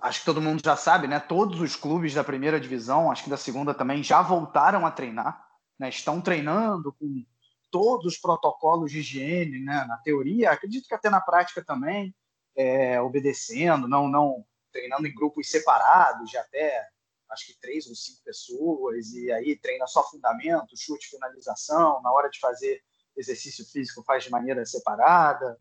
[0.00, 1.20] acho que todo mundo já sabe, né?
[1.20, 5.46] Todos os clubes da primeira divisão, acho que da segunda também, já voltaram a treinar,
[5.78, 5.88] né?
[5.88, 7.24] Estão treinando com
[7.70, 9.84] todos os protocolos de higiene, né?
[9.86, 12.14] Na teoria, acredito que até na prática também
[12.58, 16.88] é, obedecendo, não, não treinando em grupos separados, de até
[17.30, 22.28] acho que três ou cinco pessoas, e aí treina só fundamento, chute, finalização, na hora
[22.28, 22.82] de fazer
[23.16, 25.56] exercício físico faz de maneira separada.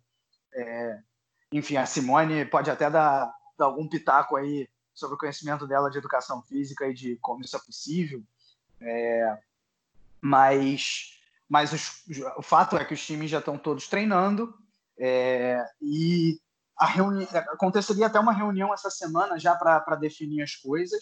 [0.54, 1.00] É,
[1.52, 6.00] enfim, a Simone pode até dar, dar, algum pitaco aí sobre o conhecimento dela de
[6.00, 8.24] educação física e de como isso é possível.
[8.82, 9.38] É,
[10.20, 11.14] mas
[11.48, 12.04] mas os,
[12.38, 14.54] o fato é que os times já estão todos treinando
[14.98, 16.42] é, e
[16.86, 17.28] reuni...
[17.34, 21.02] aconteceria até uma reunião essa semana já para definir as coisas.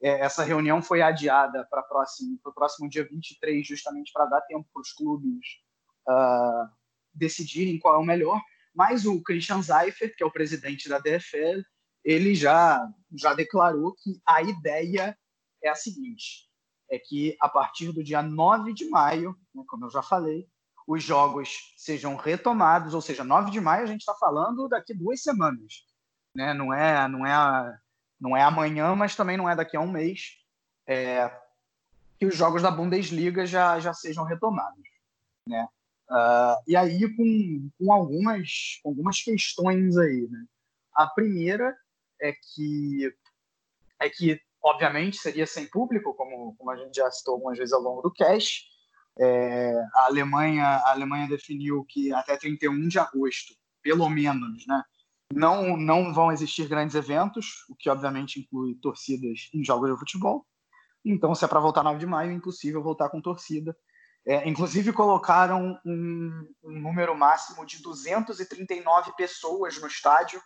[0.00, 4.66] É, essa reunião foi adiada para próximo, o próximo dia 23, justamente para dar tempo
[4.72, 5.46] para os clubes
[6.08, 6.70] uh,
[7.12, 8.40] decidirem qual é o melhor.
[8.74, 11.62] Mas o Christian Seifert, que é o presidente da DFL,
[12.04, 15.18] ele já, já declarou que a ideia
[15.62, 16.48] é a seguinte:
[16.88, 20.48] é que a partir do dia 9 de maio, né, como eu já falei,
[20.88, 25.22] os jogos sejam retomados, ou seja, 9 de maio a gente está falando daqui duas
[25.22, 25.84] semanas,
[26.34, 26.54] né?
[26.54, 27.78] Não é, não é,
[28.18, 30.38] não é amanhã, mas também não é daqui a um mês,
[30.86, 31.30] é,
[32.18, 34.82] que os jogos da Bundesliga já, já sejam retomados,
[35.46, 35.68] né?
[36.08, 40.42] Uh, e aí com, com algumas, algumas questões aí, né?
[40.94, 41.76] A primeira
[42.18, 43.14] é que
[44.00, 47.82] é que obviamente seria sem público, como, como a gente já citou algumas vezes ao
[47.82, 48.67] longo do cast,
[49.18, 54.82] é, a, Alemanha, a Alemanha definiu que até 31 de agosto, pelo menos, né,
[55.32, 60.46] não, não vão existir grandes eventos, o que obviamente inclui torcidas em jogos de futebol.
[61.04, 63.76] Então, se é para voltar 9 de maio, é impossível voltar com torcida.
[64.26, 70.40] É, inclusive, colocaram um, um, número máximo de 239 pessoas no estádio,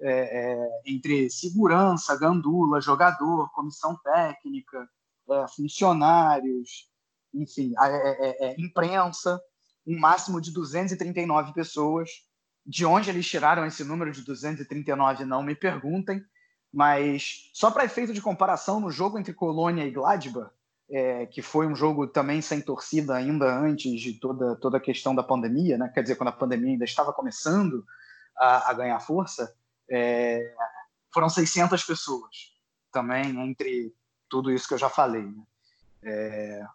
[0.00, 4.88] é, é, entre segurança, gandula, jogador, comissão técnica,
[5.30, 6.90] é, funcionários,
[7.34, 9.40] enfim, é, é, é, imprensa,
[9.86, 12.10] um máximo de 239 pessoas.
[12.64, 16.24] De onde eles tiraram esse número de 239, não me perguntem,
[16.72, 20.52] mas só para efeito de comparação, no jogo entre Colônia e Gladbach,
[20.88, 25.14] é, que foi um jogo também sem torcida ainda antes de toda, toda a questão
[25.14, 25.90] da pandemia, né?
[25.92, 27.84] quer dizer, quando a pandemia ainda estava começando
[28.36, 29.54] a, a ganhar força,
[29.90, 30.54] é,
[31.12, 32.52] foram 600 pessoas
[32.92, 33.94] também, entre
[34.28, 35.24] tudo isso que eu já falei.
[35.24, 35.42] Né?
[36.02, 36.66] É,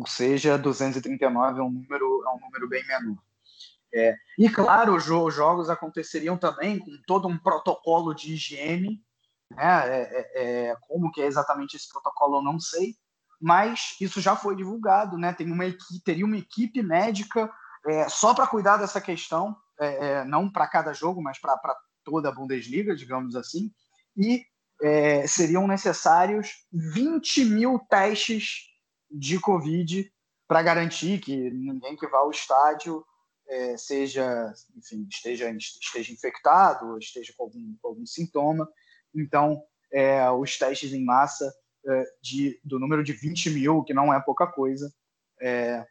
[0.00, 3.16] ou seja, 239 é um número, é um número bem menor.
[3.94, 9.00] É, e claro, os jogos aconteceriam também com todo um protocolo de higiene,
[9.50, 9.88] né?
[9.88, 12.96] É, é, é, como que é exatamente esse protocolo eu não sei,
[13.40, 15.32] mas isso já foi divulgado, né?
[15.32, 17.48] Tem uma equipe, teria uma equipe médica
[17.86, 21.56] é, só para cuidar dessa questão, é, não para cada jogo, mas para
[22.02, 23.72] toda a Bundesliga, digamos assim,
[24.16, 24.44] e
[25.26, 28.73] seriam necessários 20 mil testes
[29.10, 30.12] de Covid
[30.46, 33.04] para garantir que ninguém que vá ao estádio
[33.46, 38.68] é, seja, enfim, esteja, esteja infectado, esteja com algum, com algum sintoma.
[39.14, 39.62] Então,
[39.92, 41.52] é, os testes em massa
[41.86, 44.92] é, de, do número de 20 mil, que não é pouca coisa,
[45.40, 45.86] é,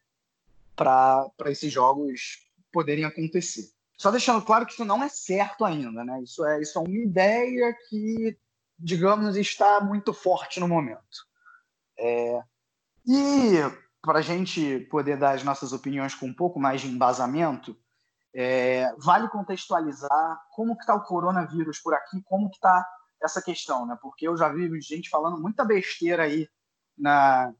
[0.76, 3.72] para esses jogos poderem acontecer.
[3.98, 6.22] Só deixando claro que isso não é certo ainda, né?
[6.24, 8.38] Isso é, isso é uma ideia que,
[8.78, 11.28] digamos, está muito forte no momento.
[11.98, 12.42] É,
[13.06, 13.60] e
[14.02, 17.76] para a gente poder dar as nossas opiniões com um pouco mais de embasamento,
[18.36, 22.86] é, vale contextualizar como que está o coronavírus por aqui, como que está
[23.22, 23.98] essa questão, né?
[24.02, 26.50] Porque eu já vi gente falando muita besteira aí
[26.98, 27.54] na,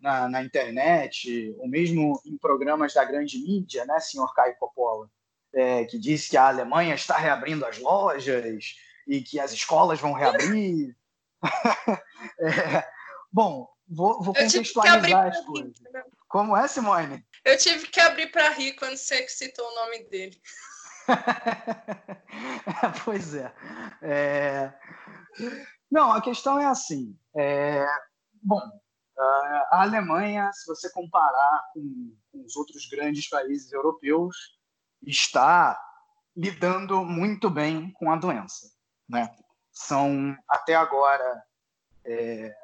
[0.00, 5.10] na, na, internet, ou mesmo em programas da grande mídia, né, senhor Caio Coppola,
[5.52, 10.12] é, que disse que a Alemanha está reabrindo as lojas e que as escolas vão
[10.12, 10.96] reabrir.
[12.40, 12.88] é,
[13.32, 15.76] bom, Vou, vou contextualizar as coisas.
[15.80, 17.26] Rir, Como é, Simone?
[17.44, 20.40] Eu tive que abrir para rir quando você citou o nome dele.
[23.04, 23.52] pois é.
[24.00, 24.72] é.
[25.90, 27.18] Não, a questão é assim.
[27.36, 27.84] É...
[28.40, 28.60] Bom,
[29.18, 34.36] a Alemanha, se você comparar com, com os outros grandes países europeus,
[35.04, 35.78] está
[36.36, 38.70] lidando muito bem com a doença.
[39.08, 39.28] Né?
[39.72, 41.42] São, até agora,
[42.04, 42.54] é,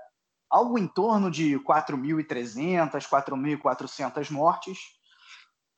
[0.51, 4.79] algo em torno de 4.300, 4.400 mortes,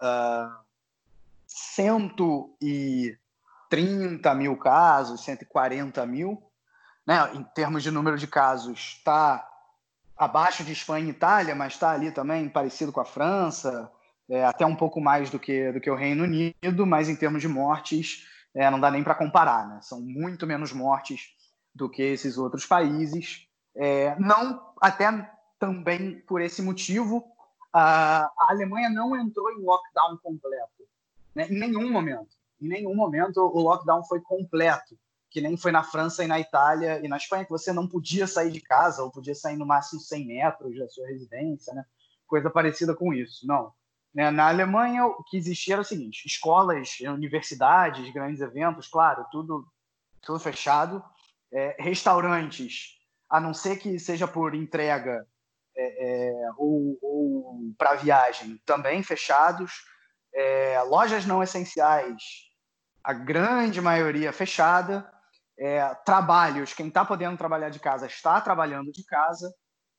[0.02, 0.50] uh,
[1.46, 6.42] 130 mil casos, 140 mil.
[7.06, 7.16] Né?
[7.34, 9.46] Em termos de número de casos, está
[10.16, 13.92] abaixo de Espanha e Itália, mas está ali também parecido com a França,
[14.28, 17.40] é, até um pouco mais do que, do que o Reino Unido, mas em termos
[17.40, 19.66] de mortes, é, não dá nem para comparar.
[19.66, 19.80] Né?
[19.80, 21.30] São muito menos mortes
[21.74, 23.47] do que esses outros países.
[23.78, 25.06] É, não, até
[25.56, 27.24] também por esse motivo,
[27.72, 30.84] a, a Alemanha não entrou em lockdown completo.
[31.32, 31.46] Né?
[31.48, 32.36] Em nenhum momento.
[32.60, 34.98] Em nenhum momento o lockdown foi completo,
[35.30, 38.26] que nem foi na França e na Itália e na Espanha, que você não podia
[38.26, 41.84] sair de casa, ou podia sair no máximo 100 metros da sua residência, né?
[42.26, 43.46] coisa parecida com isso.
[43.46, 43.72] Não.
[44.12, 44.28] Né?
[44.32, 49.64] Na Alemanha, o que existia era o seguinte: escolas, universidades, grandes eventos, claro, tudo,
[50.20, 51.00] tudo fechado.
[51.50, 52.97] É, restaurantes,
[53.28, 55.26] a não ser que seja por entrega
[55.76, 59.72] é, é, ou, ou para viagem, também fechados.
[60.34, 62.22] É, lojas não essenciais,
[63.02, 65.10] a grande maioria fechada.
[65.60, 69.52] É, trabalhos, quem está podendo trabalhar de casa está trabalhando de casa.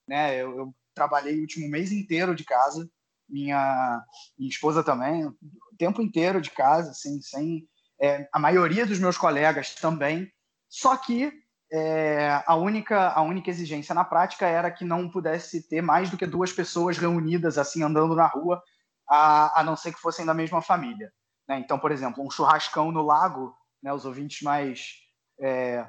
[0.07, 0.35] Né?
[0.35, 2.89] Eu, eu trabalhei o último mês inteiro de casa
[3.29, 4.03] minha,
[4.37, 5.35] minha esposa também, o
[5.77, 7.67] tempo inteiro de casa, assim, sem
[8.01, 10.31] é, a maioria dos meus colegas também.
[10.67, 11.31] Só que
[11.71, 16.17] é, a, única, a única exigência na prática era que não pudesse ter mais do
[16.17, 18.61] que duas pessoas reunidas, assim, andando na rua,
[19.07, 21.11] a, a não ser que fossem da mesma família.
[21.47, 21.59] Né?
[21.59, 24.95] Então, por exemplo, um churrascão no lago, né, os ouvintes mais,
[25.39, 25.87] é,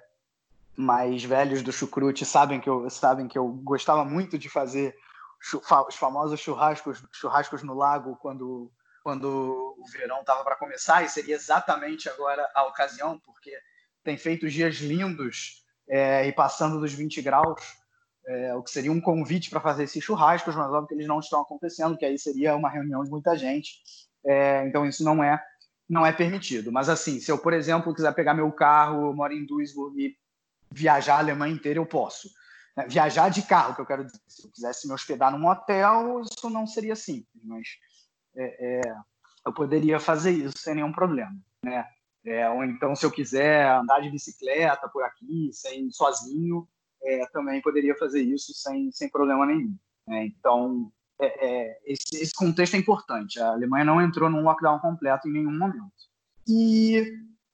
[0.77, 4.95] mais velhos do chucrute sabem que, eu, sabem que eu gostava muito de fazer
[5.89, 8.71] os famosos churrascos, churrascos no lago quando,
[9.03, 13.51] quando o verão estava para começar, e seria exatamente agora a ocasião, porque
[14.05, 15.60] tem feito dias lindos
[15.91, 17.61] é, e passando dos 20 graus,
[18.27, 21.19] é, o que seria um convite para fazer esses churrascos, mas óbvio que eles não
[21.19, 23.83] estão acontecendo, que aí seria uma reunião de muita gente,
[24.25, 25.43] é, então isso não é
[25.89, 26.71] não é permitido.
[26.71, 30.17] Mas assim, se eu, por exemplo, quiser pegar meu carro, moro em Duisburg e
[30.73, 32.31] viajar a Alemanha inteira, eu posso.
[32.77, 34.21] Né, viajar de carro, que eu quero dizer.
[34.29, 37.67] Se eu quisesse me hospedar num hotel, isso não seria simples, mas
[38.37, 38.95] é, é,
[39.45, 41.85] eu poderia fazer isso sem nenhum problema, né?
[42.25, 46.69] É, ou então, se eu quiser andar de bicicleta por aqui, sem sozinho,
[47.03, 49.75] é, também poderia fazer isso sem, sem problema nenhum.
[50.07, 50.27] Né?
[50.27, 53.41] Então, é, é, esse, esse, contexto é importante.
[53.41, 55.93] A Alemanha não entrou num lockdown completo em nenhum momento.
[56.47, 57.01] E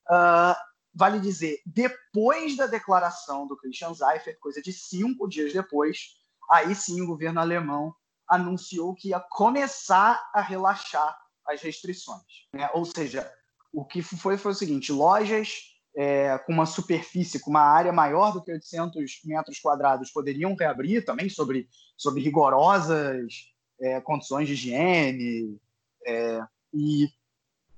[0.09, 0.55] uh,
[0.95, 6.17] vale dizer, depois da declaração do Christian Seifert, coisa de cinco dias depois,
[6.51, 7.95] aí sim o governo alemão
[8.27, 12.49] anunciou que ia começar a relaxar as restrições.
[12.53, 12.69] Né?
[12.73, 13.31] Ou seja,
[13.77, 18.33] o que foi foi o seguinte: lojas é, com uma superfície, com uma área maior
[18.33, 25.61] do que 800 metros quadrados poderiam reabrir também sobre, sobre rigorosas é, condições de higiene.
[26.07, 26.41] É,
[26.73, 27.09] e,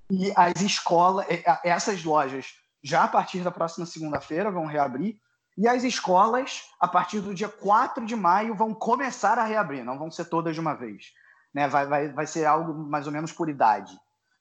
[0.09, 2.47] e as escolas, é, essas lojas
[2.81, 5.19] já a partir da próxima segunda-feira vão reabrir.
[5.57, 9.99] E as escolas, a partir do dia 4 de maio, vão começar a reabrir, não
[9.99, 11.07] vão ser todas de uma vez.
[11.53, 11.67] Né?
[11.67, 13.99] Vai, vai, vai ser algo mais ou menos por idade.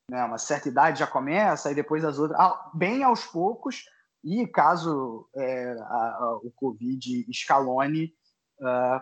[0.09, 0.23] Né?
[0.23, 2.39] Uma certa idade já começa, e depois as outras,
[2.73, 3.85] bem aos poucos.
[4.23, 8.13] E caso é, a, a, o Covid escalone,
[8.59, 9.01] uh,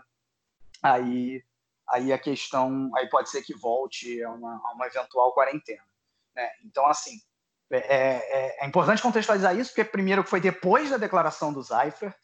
[0.84, 1.44] aí,
[1.90, 5.84] aí a questão aí pode ser que volte a uma, a uma eventual quarentena.
[6.36, 6.50] Né?
[6.64, 7.20] Então, assim,
[7.72, 12.16] é, é, é, importante contextualizar isso, porque primeiro foi depois da declaração do Seifert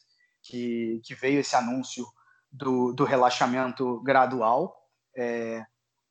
[0.43, 2.05] que, que veio esse anúncio
[2.51, 4.87] do, do relaxamento gradual.
[5.15, 5.65] É,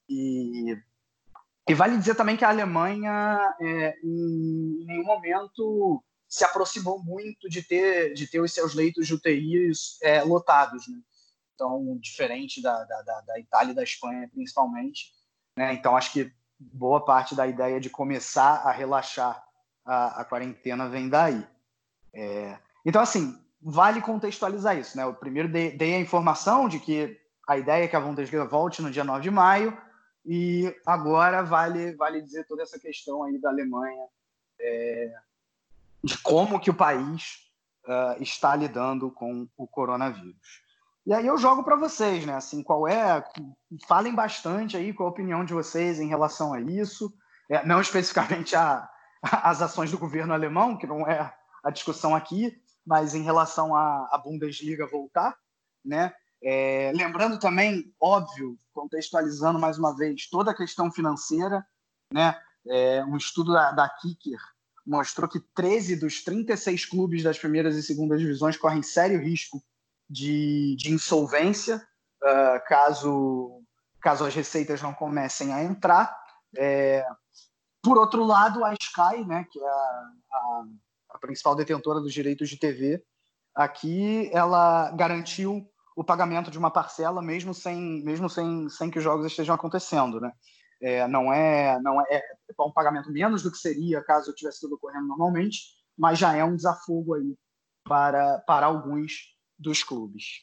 [0.08, 0.76] e,
[1.70, 7.62] e, vale dizer também que a Alemanha, é, em nenhum momento, se aproximou muito de
[7.62, 9.70] ter, de ter os seus leitos de UTI
[10.02, 10.88] é, lotados.
[10.88, 10.98] Né?
[11.54, 15.12] Então, diferente da, da, da, Itália e da Espanha, principalmente.
[15.56, 15.72] Né?
[15.74, 19.40] Então, acho que boa parte da ideia de começar a relaxar
[19.84, 21.46] a, a quarentena vem daí.
[22.12, 25.04] É, então, assim, vale contextualizar isso, né?
[25.04, 27.16] Eu primeiro dei, dei, a informação de que
[27.48, 29.89] a ideia é que a Bundesliga volte no dia 9 de maio
[30.24, 34.06] e agora vale, vale dizer toda essa questão aí da Alemanha,
[34.60, 35.14] é,
[36.02, 37.50] de como que o país
[37.86, 40.62] uh, está lidando com o coronavírus.
[41.06, 42.34] E aí eu jogo para vocês, né?
[42.34, 43.24] Assim, qual é?
[43.88, 47.12] Falem bastante aí qual a opinião de vocês em relação a isso.
[47.48, 48.88] É, não especificamente a,
[49.22, 52.56] as ações do governo alemão, que não é a discussão aqui,
[52.86, 55.36] mas em relação à, Bundesliga voltar,
[55.84, 56.12] né?
[56.42, 61.66] É, lembrando também, óbvio, contextualizando mais uma vez, toda a questão financeira,
[62.12, 62.38] né?
[62.66, 64.38] É, um estudo da, da Kicker
[64.86, 69.62] mostrou que 13 dos 36 clubes das primeiras e segundas divisões correm sério risco
[70.08, 71.76] de, de insolvência
[72.22, 73.62] uh, caso,
[74.00, 76.14] caso as receitas não comecem a entrar.
[76.58, 77.06] É,
[77.82, 80.64] por outro lado, a Sky, né, que é a, a,
[81.10, 83.02] a principal detentora dos direitos de TV,
[83.54, 85.66] aqui ela garantiu
[86.00, 90.18] o pagamento de uma parcela mesmo sem mesmo sem, sem que os jogos estejam acontecendo,
[90.18, 90.32] né?
[90.80, 94.76] É, não é não é, é um pagamento menos do que seria caso tivesse tudo
[94.76, 95.58] ocorrendo normalmente,
[95.98, 97.36] mas já é um desafogo aí
[97.84, 100.40] para para alguns dos clubes.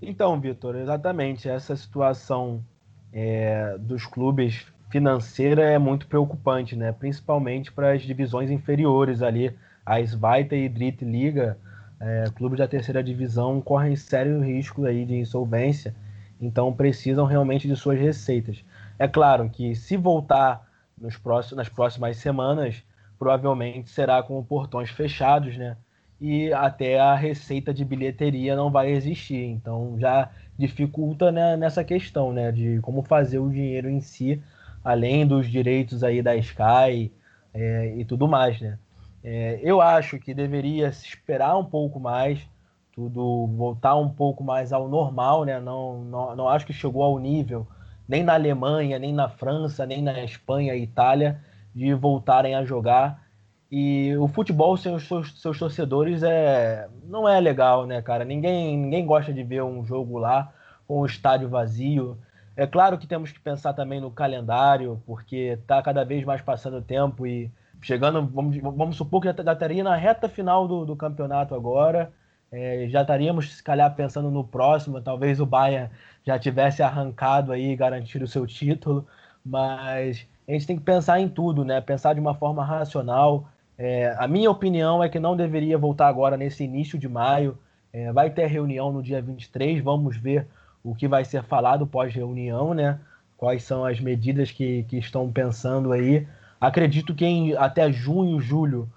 [0.00, 2.64] Então, Vitor, exatamente essa situação
[3.12, 6.92] é, dos clubes financeira é muito preocupante, né?
[6.92, 11.58] Principalmente para as divisões inferiores ali, a Sveita e Dritt Liga,
[12.00, 15.94] é, clubes da terceira divisão correm sério risco aí de insolvência,
[16.40, 18.64] então precisam realmente de suas receitas.
[18.98, 20.68] É claro que se voltar
[21.00, 22.82] nos próximos, nas próximas semanas,
[23.18, 25.76] provavelmente será com portões fechados, né?
[26.20, 29.44] E até a receita de bilheteria não vai existir.
[29.44, 32.52] Então já dificulta né, nessa questão, né?
[32.52, 34.42] De como fazer o dinheiro em si,
[34.84, 37.12] além dos direitos aí da Sky
[37.52, 38.78] é, e tudo mais, né?
[39.24, 42.46] É, eu acho que deveria se esperar um pouco mais,
[42.92, 45.58] tudo voltar um pouco mais ao normal, né?
[45.58, 47.66] Não, não, não acho que chegou ao nível
[48.08, 51.40] nem na Alemanha, nem na França, nem na Espanha e Itália
[51.74, 53.24] de voltarem a jogar.
[53.70, 58.24] E o futebol sem os seus, seus, torcedores é não é legal, né, cara?
[58.24, 60.52] Ninguém, ninguém gosta de ver um jogo lá
[60.86, 62.18] com o estádio vazio.
[62.56, 66.76] É claro que temos que pensar também no calendário, porque está cada vez mais passando
[66.76, 67.50] o tempo e
[67.84, 72.10] chegando, vamos, vamos supor que já estaria na reta final do, do campeonato agora.
[72.50, 75.00] É, já estaríamos, se calhar, pensando no próximo.
[75.00, 75.90] Talvez o Bayern
[76.24, 79.06] já tivesse arrancado aí e garantido o seu título,
[79.44, 81.80] mas a gente tem que pensar em tudo, né?
[81.80, 83.48] Pensar de uma forma racional.
[83.76, 87.58] É, a minha opinião é que não deveria voltar agora nesse início de maio.
[87.92, 90.46] É, vai ter reunião no dia 23, vamos ver
[90.82, 92.98] o que vai ser falado pós-reunião, né?
[93.36, 96.26] Quais são as medidas que, que estão pensando aí.
[96.60, 98.88] Acredito que em, até junho, julho,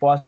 [0.00, 0.24] possa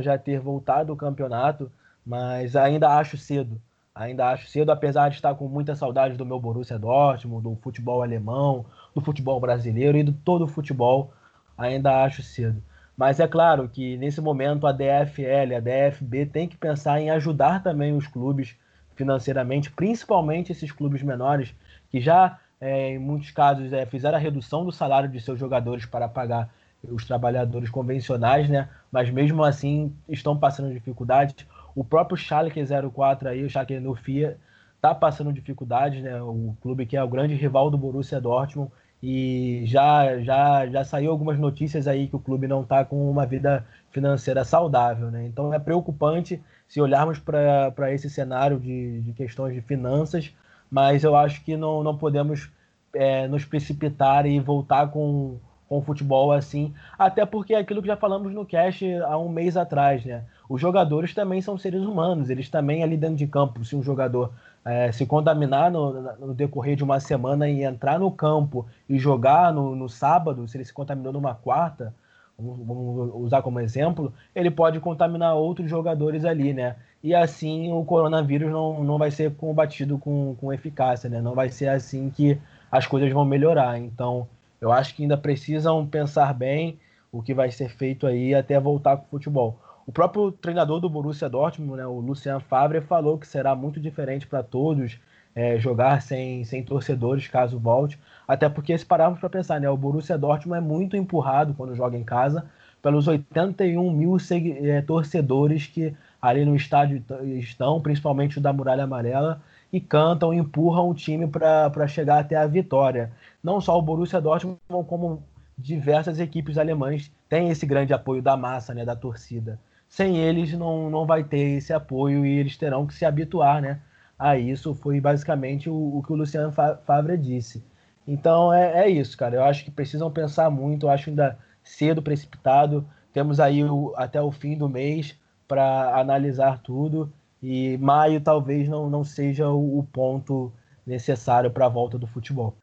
[0.00, 1.70] já ter voltado o campeonato,
[2.04, 3.60] mas ainda acho cedo.
[3.94, 8.02] Ainda acho cedo, apesar de estar com muita saudade do meu Borussia Dortmund, do futebol
[8.02, 8.64] alemão,
[8.94, 11.12] do futebol brasileiro e do todo o futebol,
[11.56, 12.62] ainda acho cedo.
[12.96, 17.62] Mas é claro que nesse momento a DFL, a DFB tem que pensar em ajudar
[17.62, 18.56] também os clubes
[18.94, 21.54] financeiramente, principalmente esses clubes menores
[21.90, 25.86] que já é, em muitos casos é, fizeram a redução do salário de seus jogadores
[25.86, 26.50] para pagar
[26.82, 28.68] os trabalhadores convencionais, né?
[28.90, 31.46] Mas mesmo assim estão passando dificuldades.
[31.74, 32.60] O próprio Schalke
[32.92, 34.36] 04 aí, o Schalke no FIA,
[34.80, 36.20] tá passando dificuldades, né?
[36.22, 38.70] O clube que é o grande rival do Borussia Dortmund
[39.02, 43.24] e já já já saiu algumas notícias aí que o clube não está com uma
[43.26, 45.26] vida financeira saudável, né?
[45.26, 50.32] Então é preocupante se olharmos para esse cenário de, de questões de finanças,
[50.70, 52.50] mas eu acho que não, não podemos
[52.94, 55.38] é, nos precipitar e voltar com,
[55.68, 59.28] com o futebol assim, até porque é aquilo que já falamos no cast há um
[59.28, 60.24] mês atrás, né?
[60.48, 64.32] os jogadores também são seres humanos, eles também ali dentro de campo, se um jogador
[64.64, 69.52] é, se contaminar no, no, decorrer de uma semana e entrar no campo e jogar
[69.52, 71.94] no, no sábado, se ele se contaminou numa quarta,
[72.38, 76.76] vamos, usar como exemplo, ele pode contaminar outros jogadores ali, né?
[77.02, 81.20] E assim o coronavírus não, não vai ser combatido com, com eficácia, né?
[81.20, 82.38] Não vai ser assim que
[82.70, 83.78] as coisas vão melhorar.
[83.78, 84.28] Então,
[84.60, 86.78] eu acho que ainda precisam pensar bem
[87.10, 89.58] o que vai ser feito aí até voltar com o futebol.
[89.86, 94.26] O próprio treinador do Borussia Dortmund, né, o Lucian Favre, falou que será muito diferente
[94.26, 94.98] para todos
[95.38, 97.96] é, jogar sem, sem torcedores caso volte.
[98.26, 101.96] Até porque, se pararmos para pensar, né, o Borussia Dortmund é muito empurrado quando joga
[101.96, 102.44] em casa
[102.82, 104.16] pelos 81 mil
[104.62, 107.02] é, torcedores que ali no estádio
[107.38, 109.40] estão, principalmente o da Muralha Amarela,
[109.72, 113.12] e cantam, empurram o time para chegar até a vitória.
[113.42, 115.22] Não só o Borussia Dortmund, como
[115.56, 119.58] diversas equipes alemãs têm esse grande apoio da massa, né, da torcida
[119.88, 123.80] sem eles não, não vai ter esse apoio e eles terão que se habituar né,
[124.18, 124.74] a isso.
[124.74, 127.64] Foi basicamente o, o que o Luciano Favre disse.
[128.06, 129.36] Então é, é, isso, cara.
[129.36, 132.88] Eu acho que precisam pensar muito, eu acho ainda cedo, precipitado.
[133.12, 135.14] Temos aí o, até o fim do mês
[135.46, 137.12] para analisar tudo.
[137.42, 140.52] E maio talvez não, não seja o, o ponto
[140.84, 142.56] necessário para a volta do futebol.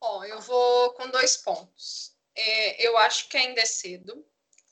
[0.00, 2.12] Bom, eu vou com dois pontos.
[2.36, 4.24] É, eu acho que ainda é cedo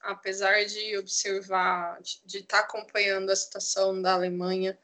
[0.07, 4.79] apesar de observar, de estar tá acompanhando a situação da Alemanha,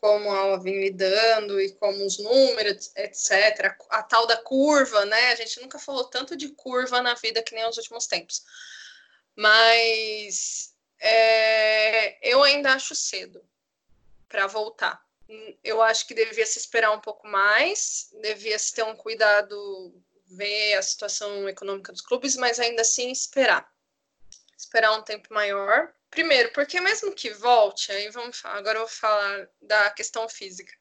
[0.00, 3.76] como ela vem lidando e como os números, etc.
[3.90, 5.32] A tal da curva, né?
[5.32, 8.44] A gente nunca falou tanto de curva na vida que nem nos últimos tempos.
[9.34, 13.44] Mas é, eu ainda acho cedo
[14.28, 15.04] para voltar.
[15.62, 19.94] Eu acho que devia se esperar um pouco mais, devia se ter um cuidado,
[20.26, 23.70] ver a situação econômica dos clubes, mas ainda assim esperar.
[24.56, 25.92] Esperar um tempo maior.
[26.10, 30.72] Primeiro, porque mesmo que volte, aí vamos agora eu vou falar da questão física.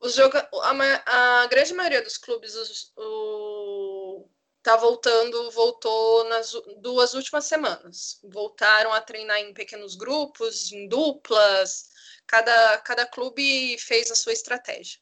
[0.00, 4.28] Os joga a, a grande maioria dos clubes os, o,
[4.62, 8.18] tá voltando, voltou nas duas últimas semanas.
[8.24, 11.90] Voltaram a treinar em pequenos grupos, em duplas,
[12.26, 14.98] cada, cada clube fez a sua estratégia.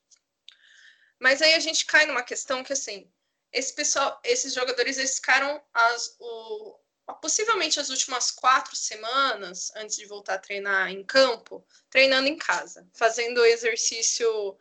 [1.19, 3.09] Mas aí a gente cai numa questão que, assim,
[3.53, 6.79] esse pessoal, esses jogadores, eles ficaram as, o,
[7.21, 12.89] possivelmente as últimas quatro semanas, antes de voltar a treinar em campo, treinando em casa,
[12.95, 14.57] fazendo exercício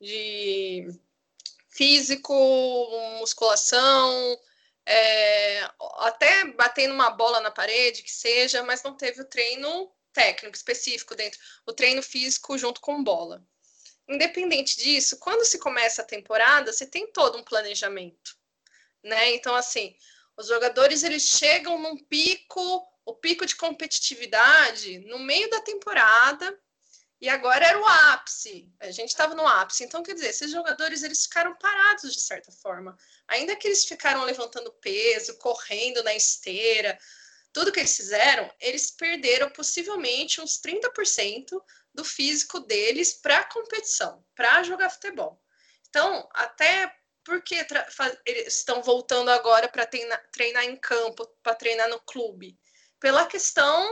[0.00, 0.88] de
[1.68, 2.34] físico,
[3.18, 4.38] musculação,
[4.86, 5.62] é,
[5.98, 11.14] até batendo uma bola na parede, que seja, mas não teve o treino técnico específico
[11.14, 13.44] dentro, o treino físico junto com bola.
[14.08, 18.38] Independente disso, quando se começa a temporada, você tem todo um planejamento,
[19.02, 19.34] né?
[19.34, 19.96] Então, assim,
[20.36, 26.58] os jogadores eles chegam num pico, o pico de competitividade no meio da temporada,
[27.20, 28.70] e agora era o ápice.
[28.78, 29.84] A gente estava no ápice.
[29.84, 32.96] Então, quer dizer, esses jogadores eles ficaram parados de certa forma.
[33.26, 36.98] Ainda que eles ficaram levantando peso, correndo na esteira,
[37.52, 41.58] tudo que eles fizeram, eles perderam possivelmente uns 30%
[41.94, 45.42] do físico deles para a competição, para jogar futebol.
[45.88, 46.94] Então, até
[47.26, 47.66] porque
[48.24, 52.56] eles estão voltando agora para treinar, treinar em campo, para treinar no clube?
[53.00, 53.84] Pela questão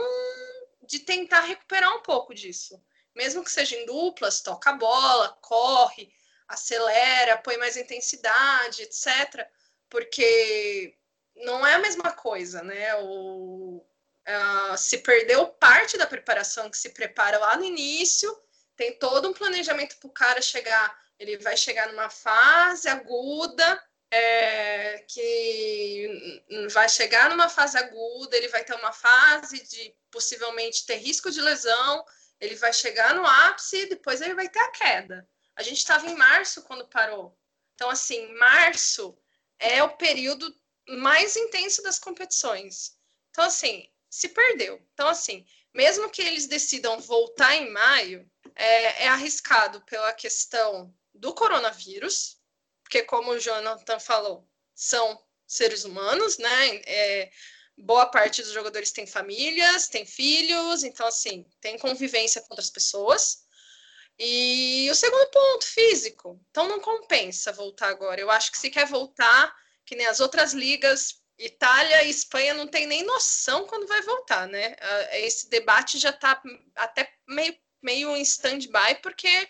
[0.87, 2.81] de tentar recuperar um pouco disso.
[3.13, 6.13] Mesmo que seja em duplas, toca a bola, corre,
[6.47, 9.45] acelera, põe mais intensidade, etc.
[9.89, 10.97] Porque
[11.35, 12.95] não é a mesma coisa, né?
[13.01, 13.85] O,
[14.25, 18.33] uh, se perdeu parte da preparação que se prepara lá no início,
[18.77, 24.99] tem todo um planejamento para o cara chegar, ele vai chegar numa fase aguda, é,
[25.07, 31.31] que vai chegar numa fase aguda, ele vai ter uma fase de possivelmente ter risco
[31.31, 32.05] de lesão,
[32.39, 35.27] ele vai chegar no ápice e depois ele vai ter a queda.
[35.55, 37.37] A gente estava em março quando parou.
[37.73, 39.17] Então, assim, março
[39.59, 40.53] é o período
[40.87, 42.97] mais intenso das competições.
[43.29, 44.81] Então, assim, se perdeu.
[44.93, 51.33] Então, assim, mesmo que eles decidam voltar em maio, é, é arriscado pela questão do
[51.33, 52.37] coronavírus,
[52.83, 56.81] porque, como o Jonathan falou, são seres humanos, né?
[56.85, 57.31] É,
[57.77, 63.43] boa parte dos jogadores tem famílias, tem filhos, então, assim, tem convivência com outras pessoas.
[64.17, 66.39] E o segundo ponto, físico.
[66.49, 68.21] Então, não compensa voltar agora.
[68.21, 69.53] Eu acho que se quer voltar,
[69.85, 74.47] que nem as outras ligas, Itália e Espanha não tem nem noção quando vai voltar,
[74.47, 74.75] né?
[74.79, 76.41] Ah, esse debate já está
[76.75, 79.49] até meio, meio em stand-by, porque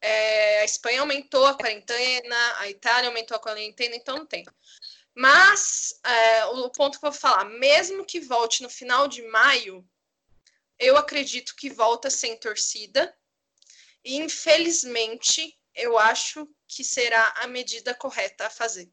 [0.00, 4.44] é, a Espanha aumentou a quarentena, a Itália aumentou a quarentena, então não tem.
[5.14, 9.86] Mas é, o ponto que eu vou falar, mesmo que volte no final de maio,
[10.78, 13.14] eu acredito que volta sem torcida.
[14.02, 18.90] E infelizmente, eu acho que será a medida correta a fazer.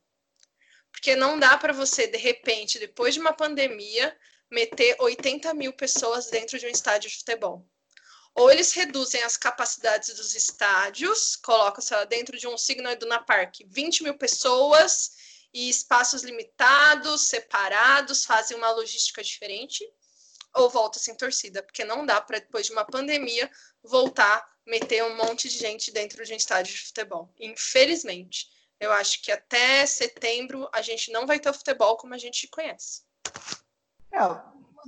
[0.91, 4.17] Porque não dá para você, de repente, depois de uma pandemia,
[4.51, 7.65] meter 80 mil pessoas dentro de um estádio de futebol.
[8.38, 13.23] Ou eles reduzem as capacidades dos estádios, colocam, sei lá, dentro de um Signal Iduna
[13.23, 15.11] Park, 20 mil pessoas
[15.51, 19.83] e espaços limitados, separados, fazem uma logística diferente,
[20.53, 23.49] ou volta sem torcida, porque não dá para, depois de uma pandemia,
[23.81, 27.33] voltar meter um monte de gente dentro de um estádio de futebol.
[27.39, 28.47] Infelizmente.
[28.79, 32.47] Eu acho que até setembro a gente não vai ter o futebol como a gente
[32.49, 33.01] conhece.
[34.11, 34.19] É,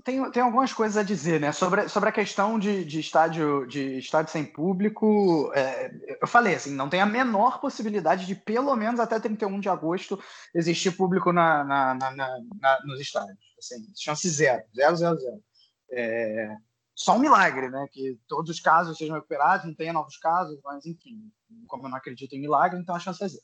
[0.04, 1.52] tem, tem algumas coisas a dizer, né?
[1.52, 5.91] Sobre, sobre a questão de, de estádio de estádio sem público, é,
[6.22, 10.22] eu falei assim, não tem a menor possibilidade de pelo menos até 31 de agosto
[10.54, 13.38] existir público na, na, na, na nos estádios.
[13.58, 15.43] Assim, chance zero, zero, zero, zero.
[15.91, 16.56] É,
[16.95, 17.88] só um milagre, né?
[17.91, 21.32] Que todos os casos sejam recuperados, não tenha novos casos, mas enfim,
[21.68, 23.43] como eu não acredito em milagre, então a chance é zero.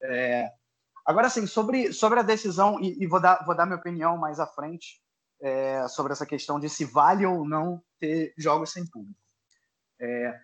[0.00, 0.50] É,
[1.04, 4.40] agora, assim, sobre, sobre a decisão, e, e, vou, dar, vou dar minha opinião mais
[4.40, 5.00] à frente
[5.40, 9.18] é, sobre essa questão de se vale ou não ter jogos sem público.
[10.00, 10.40] É,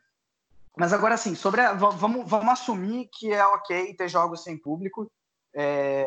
[0.76, 5.10] mas agora, assim, sobre a, vamos, vamos assumir que é ok ter jogos sem público
[5.54, 6.06] é,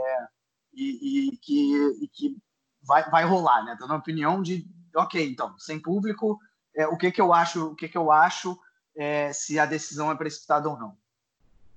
[0.74, 2.38] e, e, que, e que
[2.82, 3.78] vai, vai rolar, né?
[3.80, 6.40] Dando a opinião de, ok, então, sem público,
[6.76, 8.60] é, o que que eu acho, o que que eu acho
[8.96, 10.98] é, se a decisão é precipitada ou não.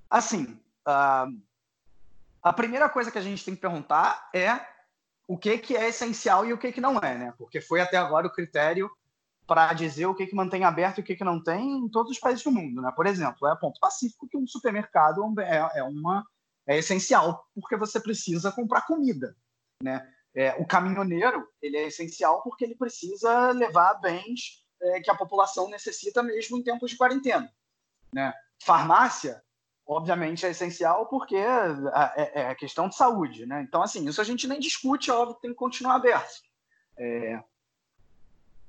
[0.09, 0.59] Assim,
[0.89, 1.41] uh,
[2.43, 4.59] a primeira coisa que a gente tem que perguntar é
[5.31, 7.33] o que que é essencial e o que que não é, né?
[7.39, 8.91] Porque foi até agora o critério
[9.47, 12.11] para dizer o que, que mantém aberto e o que, que não tem em todos
[12.11, 12.83] os países do mundo.
[12.83, 12.93] Né?
[12.97, 16.27] Por exemplo, é ponto pacífico que um supermercado é, é, uma,
[16.67, 19.37] é essencial, porque você precisa comprar comida.
[19.81, 20.05] Né?
[20.35, 25.71] É, o caminhoneiro ele é essencial porque ele precisa levar bens é, que a população
[25.71, 27.49] necessita mesmo em tempos de quarentena.
[28.13, 28.35] Né?
[28.65, 29.41] Farmácia,
[29.91, 33.45] obviamente, é essencial porque é, é, questão de saúde.
[33.45, 33.63] Né?
[33.63, 36.43] Então, assim, isso a gente nem discute, é óbvio que tem que continuar aberto.
[36.97, 37.43] É,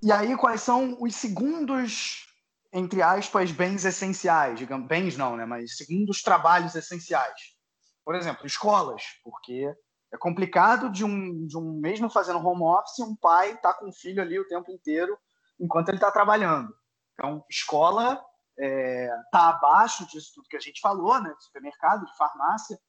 [0.02, 2.28] e aí, quais são os segundos,
[2.74, 4.58] entre aspas, bens essenciais?
[4.58, 5.46] Digamos, bens não, né?
[5.46, 7.56] Mas segundos trabalhos essenciais.
[8.04, 9.72] Por exemplo, escolas, porque
[10.12, 13.94] é complicado de um, de um mesmo fazendo home office, um pai tá com o
[13.94, 15.16] filho ali o tempo inteiro
[15.60, 16.74] enquanto ele está trabalhando.
[17.14, 18.20] Então, escola
[18.62, 21.34] está é, tá abaixo disso tudo que a gente falou, né?
[21.40, 22.80] Supermercado, de farmácia,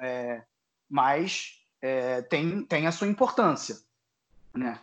[0.00, 0.42] é,
[0.88, 3.76] mas é, tem, tem a sua importância,
[4.52, 4.80] né?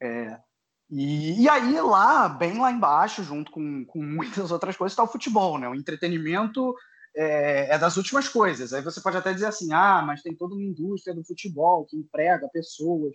[0.00, 0.40] É,
[0.88, 5.06] e, e, aí, lá, bem lá embaixo, junto com, com muitas outras coisas, está o
[5.06, 5.68] futebol, né?
[5.68, 6.74] O entretenimento
[7.14, 8.72] é, é, das últimas coisas.
[8.72, 11.96] Aí você pode até dizer assim, ah, mas tem toda uma indústria do futebol que
[11.96, 13.12] emprega pessoas.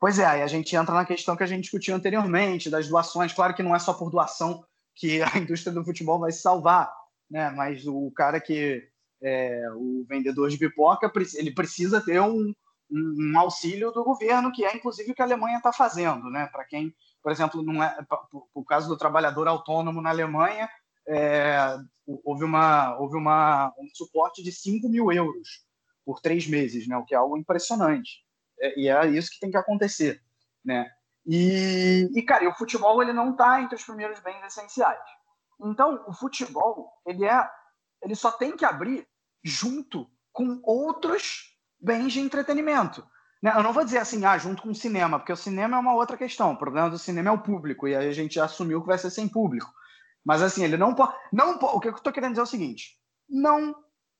[0.00, 3.32] Pois é, aí a gente entra na questão que a gente discutiu anteriormente, das doações.
[3.32, 4.64] Claro que não é só por doação
[4.94, 6.92] que a indústria do futebol vai salvar,
[7.30, 7.50] né?
[7.50, 8.82] Mas o cara que
[9.22, 12.52] é o vendedor de pipoca, ele precisa ter um,
[12.90, 16.46] um, auxílio do governo, que é inclusive o que a Alemanha está fazendo, né?
[16.52, 17.96] Para quem, por exemplo, não é,
[18.52, 20.68] por caso do trabalhador autônomo na Alemanha,
[21.08, 21.76] é,
[22.06, 25.64] houve, uma, houve uma, um suporte de 5 mil euros
[26.04, 26.96] por três meses, né?
[26.96, 28.22] O que é algo impressionante.
[28.60, 30.20] É, e é isso que tem que acontecer,
[30.64, 30.90] né?
[31.26, 35.00] E, e cara, e o futebol ele não está entre os primeiros bens essenciais.
[35.60, 37.48] Então, o futebol ele é,
[38.02, 39.06] ele só tem que abrir
[39.42, 43.06] junto com outros bens de entretenimento.
[43.42, 43.52] Né?
[43.54, 45.94] Eu não vou dizer assim, ah, junto com o cinema, porque o cinema é uma
[45.94, 46.52] outra questão.
[46.52, 49.10] O problema do cinema é o público, e aí a gente assumiu que vai ser
[49.10, 49.70] sem público.
[50.24, 51.14] Mas assim, ele não pode.
[51.32, 52.98] Não, o que eu estou querendo dizer é o seguinte:
[53.28, 53.74] não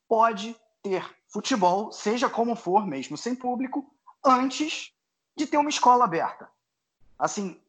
[0.07, 3.91] pode ter futebol, seja como for, mesmo sem público,
[4.25, 4.91] antes
[5.37, 6.49] de ter uma escola aberta.
[7.19, 7.61] Assim,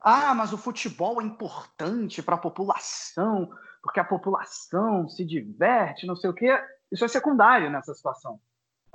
[0.00, 3.50] ah, mas o futebol é importante para a população,
[3.82, 6.58] porque a população se diverte, não sei o quê.
[6.92, 8.40] Isso é secundário nessa situação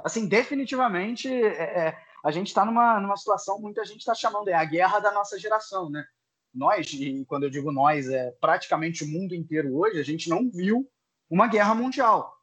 [0.04, 4.54] assim, definitivamente é, é a gente está numa, numa situação, muita gente está chamando, é
[4.54, 6.06] a guerra da nossa geração, né?
[6.54, 10.50] Nós, e quando eu digo nós, é praticamente o mundo inteiro hoje, a gente não
[10.52, 10.86] viu
[11.30, 12.36] uma guerra mundial.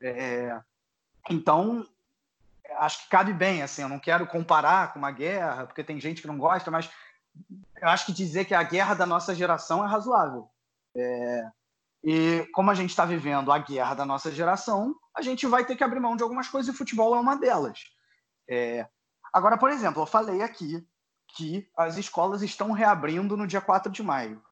[0.00, 0.56] É,
[1.28, 1.84] então,
[2.78, 6.20] acho que cabe bem, assim, eu não quero comparar com uma guerra, porque tem gente
[6.20, 6.90] que não gosta, mas
[7.80, 10.48] eu acho que dizer que a guerra da nossa geração é razoável.
[10.96, 11.42] É,
[12.04, 15.74] e como a gente está vivendo a guerra da nossa geração, a gente vai ter
[15.74, 17.80] que abrir mão de algumas coisas e o futebol é uma delas.
[18.48, 18.86] É...
[19.32, 20.86] Agora, por exemplo, eu falei aqui
[21.34, 24.42] que as escolas estão reabrindo no dia 4 de maio.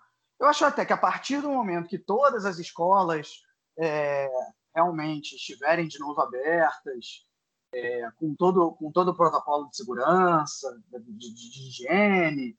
[0.40, 3.42] Eu acho até que a partir do momento que todas as escolas
[3.78, 4.28] é,
[4.74, 7.26] realmente estiverem de novo abertas,
[7.72, 12.58] é, com, todo, com todo o protocolo de segurança, de, de, de higiene,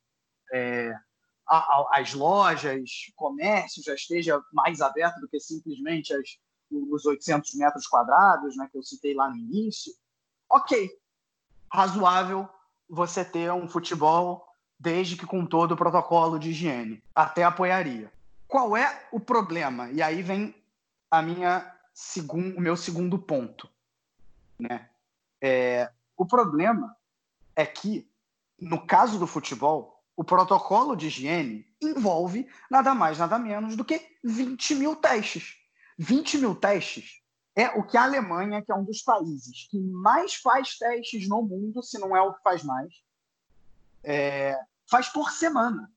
[0.52, 0.94] é,
[1.48, 6.38] a, a, as lojas, comércio já esteja mais aberto do que simplesmente as,
[6.72, 9.94] os 800 metros quadrados, né, que eu citei lá no início.
[10.50, 10.90] Ok,
[11.72, 12.48] razoável
[12.90, 14.48] você ter um futebol
[14.80, 17.02] desde que com todo o protocolo de higiene.
[17.16, 18.12] Até apoiaria.
[18.48, 19.90] Qual é o problema?
[19.92, 20.54] E aí vem
[21.10, 23.70] a minha segun, o meu segundo ponto.
[24.60, 24.90] Né?
[25.46, 26.96] É, o problema
[27.54, 28.10] é que,
[28.58, 34.02] no caso do futebol, o protocolo de higiene envolve nada mais, nada menos do que
[34.24, 35.58] 20 mil testes.
[35.98, 37.22] 20 mil testes
[37.58, 41.42] é o que a Alemanha, que é um dos países que mais faz testes no
[41.44, 43.04] mundo, se não é o que faz mais,
[44.02, 44.58] é,
[44.90, 45.92] faz por semana.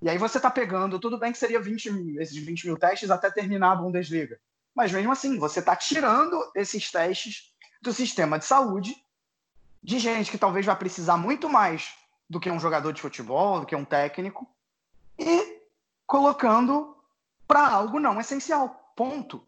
[0.00, 3.30] E aí você está pegando, tudo bem que seria 20, esses 20 mil testes até
[3.30, 4.40] terminar a Bundesliga.
[4.74, 8.96] Mas mesmo assim, você está tirando esses testes do sistema de saúde
[9.82, 11.94] de gente que talvez vai precisar muito mais
[12.28, 14.48] do que um jogador de futebol, do que um técnico,
[15.18, 15.60] e
[16.06, 16.96] colocando
[17.46, 18.92] para algo não essencial.
[18.96, 19.46] Ponto.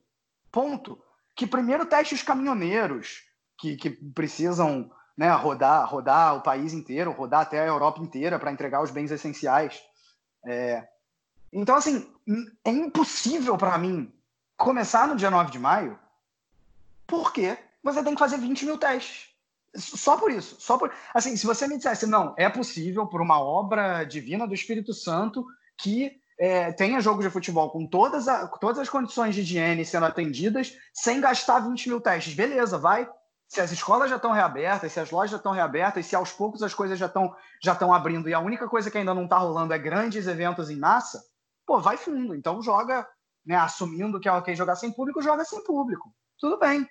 [0.52, 1.02] Ponto.
[1.34, 3.22] Que primeiro teste os caminhoneiros,
[3.58, 8.52] que, que precisam né, rodar, rodar o país inteiro, rodar até a Europa inteira para
[8.52, 9.82] entregar os bens essenciais.
[10.44, 10.86] É...
[11.52, 12.12] Então, assim,
[12.64, 14.12] é impossível para mim
[14.56, 15.98] começar no dia 9 de maio,
[17.06, 19.28] porque você tem que fazer 20 mil testes.
[19.74, 20.56] Só por isso.
[20.58, 20.92] Só por...
[21.12, 25.46] Assim, se você me dissesse, não, é possível, por uma obra divina do Espírito Santo,
[25.76, 30.06] que é, tenha jogo de futebol com todas, a, todas as condições de higiene sendo
[30.06, 32.34] atendidas, sem gastar 20 mil testes.
[32.34, 33.08] Beleza, vai.
[33.48, 36.62] Se as escolas já estão reabertas, se as lojas já estão reabertas, se aos poucos
[36.62, 39.38] as coisas já estão já estão abrindo e a única coisa que ainda não está
[39.38, 41.24] rolando é grandes eventos em massa,
[41.64, 42.34] pô, vai fundo.
[42.34, 43.06] Então joga,
[43.46, 46.12] né, assumindo que é ok jogar sem público, joga sem público.
[46.38, 46.88] Tudo bem.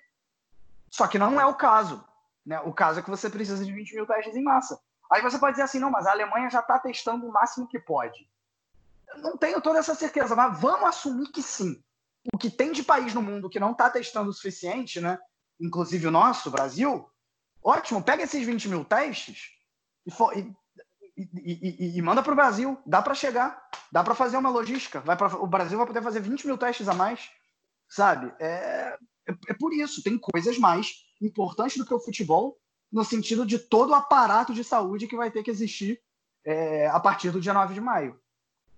[0.90, 2.02] Só que não é o caso.
[2.44, 2.58] Né?
[2.60, 4.80] O caso é que você precisa de 20 mil testes em massa.
[5.12, 7.78] Aí você pode dizer assim, não, mas a Alemanha já está testando o máximo que
[7.78, 8.28] pode.
[9.08, 11.80] Eu não tenho toda essa certeza, mas vamos assumir que sim.
[12.32, 15.18] O que tem de país no mundo que não está testando o suficiente, né?
[15.60, 17.08] inclusive o nosso, o Brasil,
[17.62, 19.52] ótimo, pega esses 20 mil testes
[20.06, 20.56] e, e,
[21.16, 22.78] e, e manda para o Brasil.
[22.84, 25.00] Dá para chegar, dá para fazer uma logística.
[25.00, 27.30] Vai pra, o Brasil vai poder fazer 20 mil testes a mais,
[27.88, 28.32] sabe?
[28.38, 28.96] É,
[29.28, 32.58] é, é por isso, tem coisas mais importantes do que o futebol,
[32.92, 36.00] no sentido de todo o aparato de saúde que vai ter que existir
[36.44, 38.20] é, a partir do dia 9 de maio.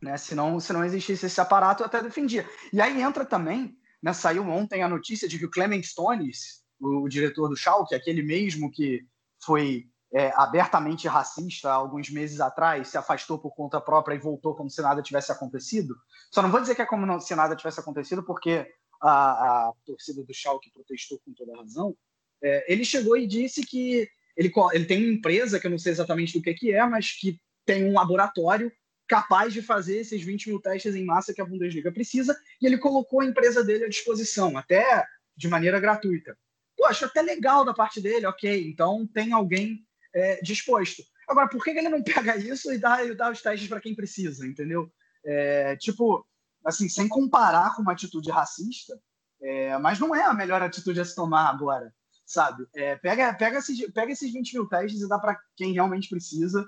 [0.00, 0.16] Né?
[0.16, 2.48] Se, não, se não existisse esse aparato, eu até defendia.
[2.72, 7.02] E aí entra também, né, saiu ontem a notícia de que o Clement Stones, o,
[7.02, 9.04] o diretor do Schalke, aquele mesmo que
[9.44, 14.70] foi é, abertamente racista alguns meses atrás, se afastou por conta própria e voltou como
[14.70, 15.94] se nada tivesse acontecido.
[16.32, 18.66] Só não vou dizer que é como se nada tivesse acontecido, porque
[19.00, 21.94] a, a torcida do Schalke protestou com toda razão.
[22.42, 25.92] É, ele chegou e disse que ele, ele tem uma empresa, que eu não sei
[25.92, 28.72] exatamente do que, que é, mas que tem um laboratório
[29.06, 32.78] capaz de fazer esses 20 mil testes em massa que a Bundesliga precisa, e ele
[32.78, 35.04] colocou a empresa dele à disposição, até
[35.36, 36.36] de maneira gratuita.
[36.76, 41.02] Pô, acho até legal da parte dele, ok, então tem alguém é, disposto.
[41.28, 43.94] Agora, por que ele não pega isso e dá, e dá os testes para quem
[43.94, 44.90] precisa, entendeu?
[45.24, 46.26] É, tipo,
[46.64, 48.98] assim, sem comparar com uma atitude racista,
[49.40, 51.92] é, mas não é a melhor atitude a se tomar agora,
[52.24, 52.66] sabe?
[52.74, 56.66] É, pega, pega, esses, pega esses 20 mil testes e dá para quem realmente precisa.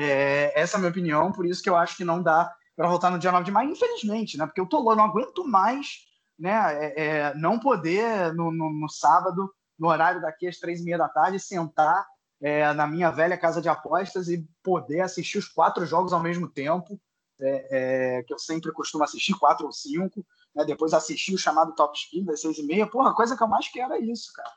[0.00, 2.88] É, essa é a minha opinião, por isso que eu acho que não dá para
[2.88, 4.46] voltar no dia 9 de maio, infelizmente, né?
[4.46, 6.04] Porque eu tô louco, não aguento mais
[6.38, 10.84] né, é, é, não poder no, no, no, sábado, no horário daqui às três e
[10.84, 12.04] meia da tarde, sentar
[12.44, 16.46] é, na minha velha casa de apostas e poder assistir os quatro jogos ao mesmo
[16.46, 17.00] tempo,
[17.40, 20.24] é, é, que eu sempre costumo assistir, quatro ou cinco,
[20.54, 22.86] né, depois assistir o chamado Top Spin das seis e meia.
[22.86, 24.52] Porra, a coisa que eu mais quero é isso, cara.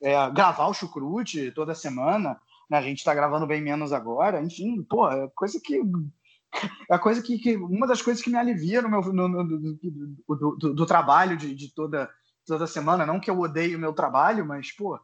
[0.00, 2.40] É, gravar o chucrute toda semana,
[2.70, 5.82] né, a gente está gravando bem menos agora, enfim, pô, é coisa que
[6.88, 10.56] é coisa que, que, uma das coisas que me alivia no meu no, no, do,
[10.56, 12.10] do, do, trabalho de, de, toda
[12.46, 15.00] toda semana não que eu odeie o meu trabalho mas pô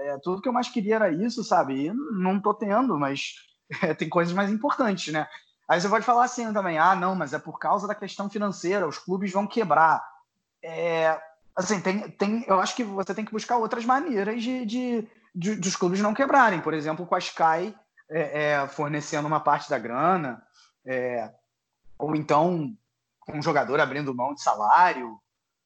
[0.00, 3.34] é, tudo que eu mais queria era isso sabe e não tô tendo mas
[3.82, 5.26] é, tem coisas mais importantes né
[5.68, 8.86] aí você pode falar assim também ah não mas é por causa da questão financeira
[8.86, 10.02] os clubes vão quebrar
[10.62, 11.20] é,
[11.54, 15.56] assim tem, tem eu acho que você tem que buscar outras maneiras de, de, de
[15.56, 17.74] dos clubes não quebrarem por exemplo com a Sky
[18.08, 20.42] é, é, fornecendo uma parte da grana
[20.86, 21.30] é,
[21.98, 22.76] ou então
[23.28, 25.18] um jogador abrindo mão de salário.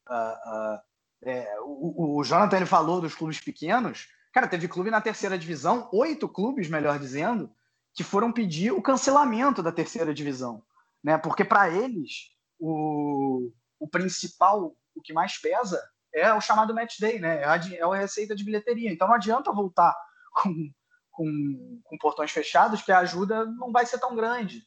[0.09, 4.07] Uh, uh, o, o, Jonathan ele falou dos clubes pequenos.
[4.31, 7.53] Cara, teve clube na terceira divisão, oito clubes, melhor dizendo,
[7.93, 10.63] que foram pedir o cancelamento da terceira divisão.
[11.03, 11.17] Né?
[11.17, 15.81] Porque para eles, o, o principal, o que mais pesa,
[16.13, 17.41] é o chamado match day, né?
[17.41, 18.91] É a, é a receita de bilheteria.
[18.91, 19.95] Então não adianta voltar
[20.33, 20.71] com,
[21.11, 24.65] com, com portões fechados, que a ajuda não vai ser tão grande.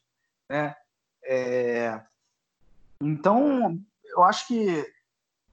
[0.49, 0.75] Né?
[1.25, 2.03] É...
[3.01, 4.93] Então, eu acho que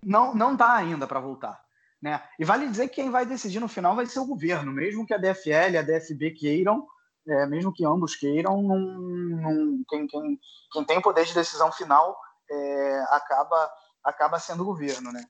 [0.04, 1.64] não não dá ainda para voltar.
[2.02, 2.22] Né?
[2.40, 5.14] E vale dizer que quem vai decidir no final vai ser o governo, mesmo que
[5.14, 6.88] a DFL e a DFB queiram,
[7.28, 10.40] é, mesmo que ambos queiram, não, não, quem, quem,
[10.72, 12.18] quem, tem o poder de decisão final
[12.50, 13.72] é, acaba,
[14.04, 15.12] acaba sendo o governo.
[15.12, 15.24] Né?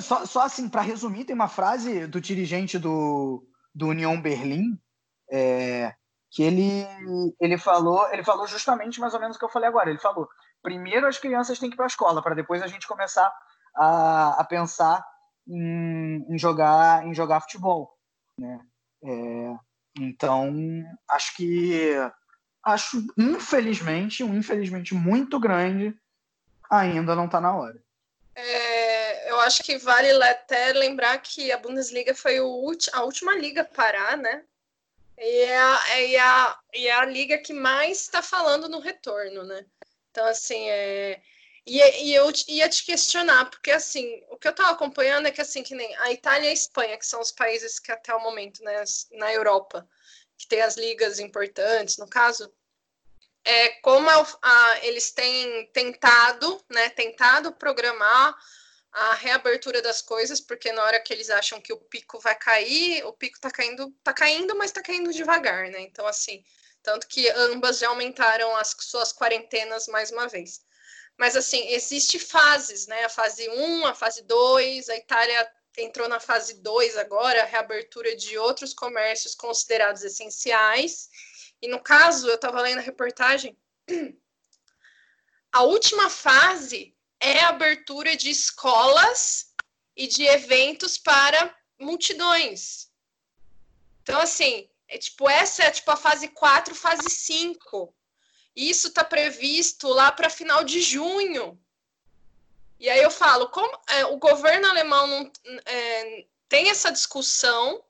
[0.00, 3.42] Só, só assim, para resumir, tem uma frase do dirigente do,
[3.74, 4.78] do União Berlim,
[5.32, 5.94] é,
[6.30, 6.86] que ele,
[7.40, 9.90] ele falou, ele falou justamente mais ou menos o que eu falei agora.
[9.90, 10.28] Ele falou:
[10.62, 13.32] primeiro as crianças têm que ir para a escola, para depois a gente começar
[13.74, 15.04] a, a pensar
[15.46, 17.96] em, em, jogar em jogar futebol,
[18.38, 18.60] né?
[19.02, 19.54] É,
[19.98, 20.54] então
[21.08, 21.94] acho que
[22.62, 25.94] acho infelizmente, um infelizmente muito grande,
[26.70, 27.82] ainda não está na hora.
[28.34, 33.64] É, eu acho que vale até lembrar que a Bundesliga foi a última liga a
[33.64, 34.44] parar, né?
[35.18, 39.66] E é a, é a, é a liga que mais está falando no retorno, né?
[40.10, 41.20] Então, assim, é.
[41.66, 45.40] E, e, eu ia te questionar, porque assim, o que eu estava acompanhando é que
[45.40, 48.22] assim, que nem a Itália e a Espanha, que são os países que até o
[48.22, 48.82] momento, né,
[49.12, 49.88] na Europa,
[50.38, 52.52] que tem as ligas importantes, no caso,
[53.44, 58.34] é como a, a, eles têm tentado, né, tentado programar
[58.92, 63.04] a reabertura das coisas, porque na hora que eles acham que o pico vai cair,
[63.06, 65.80] o pico tá caindo, tá caindo, mas tá caindo devagar, né?
[65.80, 66.42] Então, assim,
[66.82, 70.62] tanto que ambas já aumentaram as suas quarentenas mais uma vez.
[71.20, 73.04] Mas, assim, existe fases, né?
[73.04, 78.16] A fase 1, a fase 2, a Itália entrou na fase 2 agora, a reabertura
[78.16, 81.10] de outros comércios considerados essenciais.
[81.60, 83.54] E no caso, eu estava lendo a reportagem,
[85.52, 89.52] a última fase é a abertura de escolas
[89.94, 92.90] e de eventos para multidões.
[94.02, 97.94] Então, assim, é tipo, essa é tipo a fase 4, fase 5.
[98.54, 101.58] Isso está previsto lá para final de junho.
[102.78, 105.32] E aí eu falo, como é, o governo alemão não
[105.66, 107.84] é, tem essa discussão,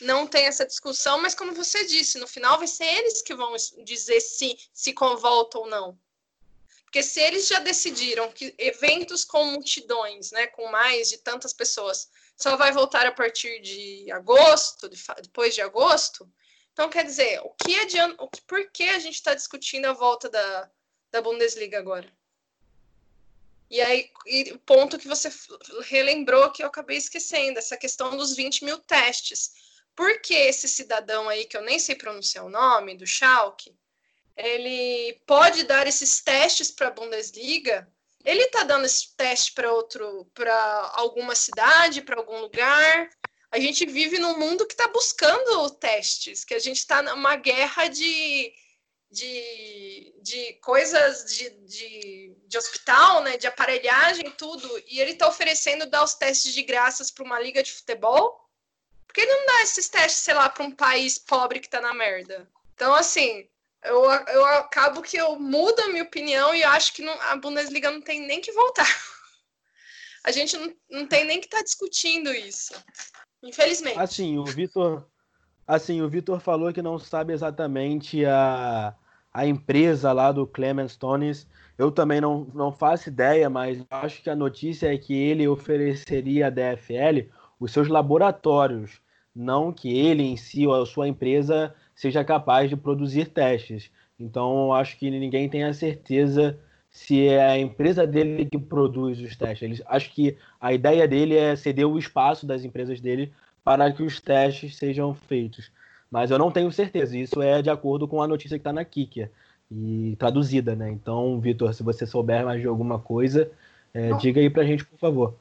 [0.00, 3.54] não tem essa discussão, mas como você disse, no final vai ser eles que vão
[3.84, 5.98] dizer se se convolta ou não.
[6.84, 12.08] Porque se eles já decidiram que eventos com multidões, né, com mais de tantas pessoas,
[12.36, 16.28] só vai voltar a partir de agosto, de, depois de agosto,
[16.74, 19.92] então quer dizer, o que adianta, o que, por que a gente está discutindo a
[19.92, 20.70] volta da,
[21.10, 22.12] da Bundesliga agora?
[23.70, 24.10] E aí,
[24.52, 25.32] o ponto que você
[25.84, 29.52] relembrou que eu acabei esquecendo, essa questão dos 20 mil testes.
[29.94, 33.74] Por que esse cidadão aí, que eu nem sei pronunciar o nome, do Schalke,
[34.36, 37.88] ele pode dar esses testes para a Bundesliga.
[38.24, 43.08] Ele está dando esse teste para outro, para alguma cidade, para algum lugar.
[43.54, 47.86] A gente vive num mundo que está buscando testes, que a gente está numa guerra
[47.86, 48.52] de,
[49.08, 55.86] de, de coisas de, de, de, hospital, né, de aparelhagem, tudo, e ele está oferecendo
[55.86, 58.44] dar os testes de graças para uma liga de futebol.
[59.06, 61.80] Por que ele não dá esses testes, sei lá, para um país pobre que está
[61.80, 62.50] na merda?
[62.74, 63.48] Então, assim,
[63.84, 67.88] eu, eu acabo que eu mudo a minha opinião e acho que não, a Bundesliga
[67.88, 68.84] não tem nem que voltar.
[70.24, 72.72] A gente não, não tem nem que estar tá discutindo isso.
[73.44, 73.98] Infelizmente.
[73.98, 75.04] Assim, o Vitor.
[75.66, 78.94] Assim, o Vitor falou que não sabe exatamente a,
[79.32, 81.46] a empresa lá do Clement Stones.
[81.76, 86.46] Eu também não, não faço ideia, mas acho que a notícia é que ele ofereceria
[86.46, 87.28] à DFL
[87.58, 89.00] os seus laboratórios,
[89.34, 93.90] não que ele em si ou a sua empresa seja capaz de produzir testes.
[94.18, 96.58] Então, acho que ninguém tem a certeza
[96.94, 99.62] se é a empresa dele que produz os testes.
[99.62, 103.32] Ele, acho que a ideia dele é ceder o espaço das empresas dele
[103.64, 105.72] para que os testes sejam feitos.
[106.08, 107.18] Mas eu não tenho certeza.
[107.18, 109.28] Isso é de acordo com a notícia que está na Kikia
[109.68, 110.88] e traduzida, né?
[110.88, 113.50] Então, Vitor, se você souber mais de alguma coisa,
[113.92, 115.34] é, diga aí para a gente, por favor.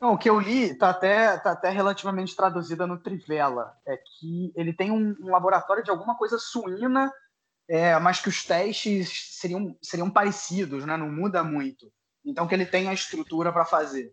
[0.00, 3.72] Não, o que eu li está até, tá até relativamente traduzida no Trivela.
[3.86, 7.12] É que ele tem um, um laboratório de alguma coisa suína,
[7.68, 10.96] é, mas que os testes seriam, seriam parecidos, né?
[10.96, 11.92] não muda muito.
[12.24, 14.12] Então que ele tem a estrutura para fazer.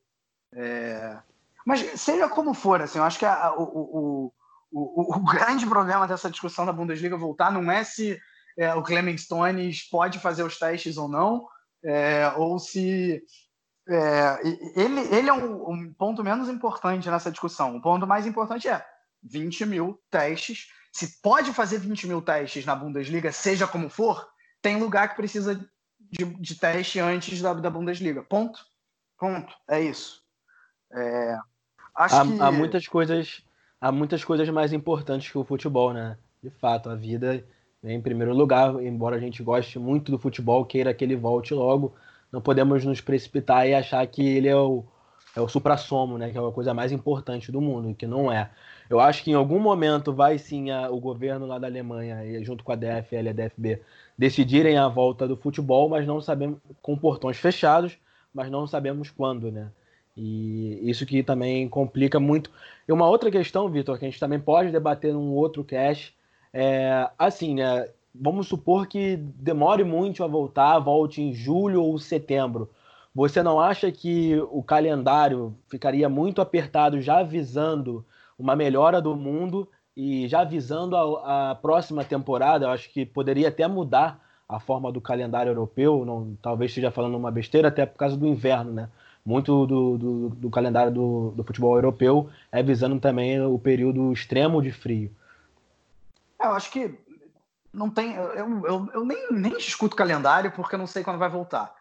[0.54, 1.18] É...
[1.66, 4.34] Mas seja como for, assim, eu acho que a, o, o,
[4.72, 8.20] o, o, grande problema dessa discussão da Bundesliga voltar não é se
[8.58, 11.48] é, o Clement Stones pode fazer os testes ou não,
[11.84, 13.24] é, ou se
[13.88, 14.40] é,
[14.76, 17.76] ele, ele é um, um, ponto menos importante nessa discussão.
[17.76, 18.84] O ponto mais importante é
[19.24, 20.68] 20 mil testes.
[20.94, 24.30] Se pode fazer 20 mil testes na Bundesliga, seja como for,
[24.62, 25.56] tem lugar que precisa
[26.00, 28.22] de, de teste antes da, da, Bundesliga.
[28.22, 28.64] Ponto.
[29.18, 29.52] Ponto.
[29.68, 30.22] É isso.
[30.92, 31.36] É,
[31.96, 32.42] acho há, que...
[32.42, 33.44] há muitas coisas
[33.82, 36.16] há muitas coisas mais importantes que o futebol, né?
[36.44, 37.44] De fato, a vida
[37.84, 41.96] em primeiro lugar, embora a gente goste muito do futebol, queira que ele volte logo,
[42.32, 44.86] não podemos nos precipitar e achar que ele é o,
[45.36, 46.32] é o supra-somo, né?
[46.32, 48.50] Que é a coisa mais importante do mundo, que não é.
[48.90, 52.64] Eu acho que em algum momento vai sim a, o governo lá da Alemanha, junto
[52.64, 53.82] com a DFL e a DFB,
[54.18, 57.98] decidirem a volta do futebol, mas não sabemos, com portões fechados,
[58.34, 59.72] mas não sabemos quando, né?
[60.16, 62.52] E isso que também complica muito.
[62.88, 66.16] E uma outra questão, Vitor, que a gente também pode debater num outro cast,
[66.54, 67.88] é assim, né?
[68.14, 72.70] vamos supor que demore muito a voltar, volte em julho ou setembro.
[73.14, 78.04] Você não acha que o calendário ficaria muito apertado já visando
[78.40, 82.66] uma melhora do mundo e já visando a, a próxima temporada?
[82.66, 87.16] Eu acho que poderia até mudar a forma do calendário europeu, não, talvez esteja falando
[87.16, 88.90] uma besteira, até por causa do inverno, né?
[89.26, 94.62] Muito do, do, do calendário do, do, futebol europeu é visando também o período extremo
[94.62, 95.10] de frio.
[96.42, 96.94] É, eu acho que
[97.72, 98.16] não tem.
[98.16, 101.74] Eu, eu, eu nem, nem discuto calendário porque eu não sei quando vai voltar.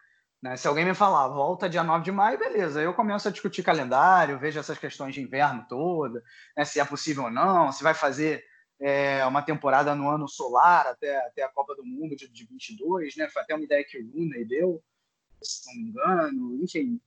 [0.43, 0.57] Né?
[0.57, 2.83] Se alguém me falar, volta dia 9 de maio, beleza.
[2.83, 6.23] Eu começo a discutir calendário, vejo essas questões de inverno toda,
[6.57, 6.65] né?
[6.65, 8.45] se é possível ou não, se vai fazer
[8.81, 13.15] é, uma temporada no ano solar até, até a Copa do Mundo de, de 22,
[13.17, 13.29] né?
[13.29, 14.83] Foi até uma ideia que o Rooney deu,
[15.41, 16.65] se não me engano.
[16.65, 17.01] Enfim,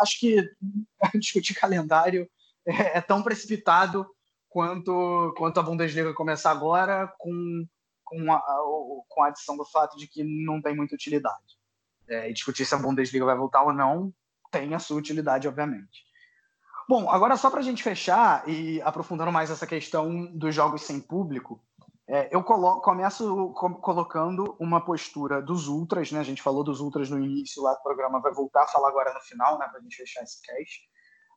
[0.00, 0.50] acho que
[1.20, 2.26] discutir calendário
[2.66, 4.06] é, é, tão precipitado
[4.48, 7.66] quanto, quanto a Bundesliga começar agora, com,
[8.02, 8.40] com, a,
[9.08, 11.60] com a adição do fato de que não tem muita utilidade.
[12.12, 14.12] É, e discutir se a Bundesliga vai voltar ou não
[14.52, 16.04] tem a sua utilidade, obviamente.
[16.88, 21.00] Bom, agora só para a gente fechar e aprofundando mais essa questão dos jogos sem
[21.00, 21.58] público,
[22.06, 26.20] é, eu coloco, começo co colocando uma postura dos ultras, né?
[26.20, 29.14] A gente falou dos ultras no início lá do programa, vai voltar a falar agora
[29.14, 29.66] no final, né?
[29.68, 30.82] Para a gente fechar esse cast.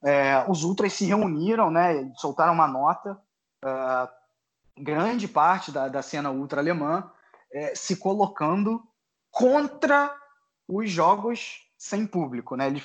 [0.04, 2.12] É, os ultras se reuniram, né?
[2.18, 3.18] Soltaram uma nota.
[3.64, 7.10] Uh, grande parte da, da cena ultra alemã
[7.54, 8.84] é, se colocando
[9.32, 10.14] contra
[10.68, 12.68] os jogos sem público, né?
[12.68, 12.84] Ele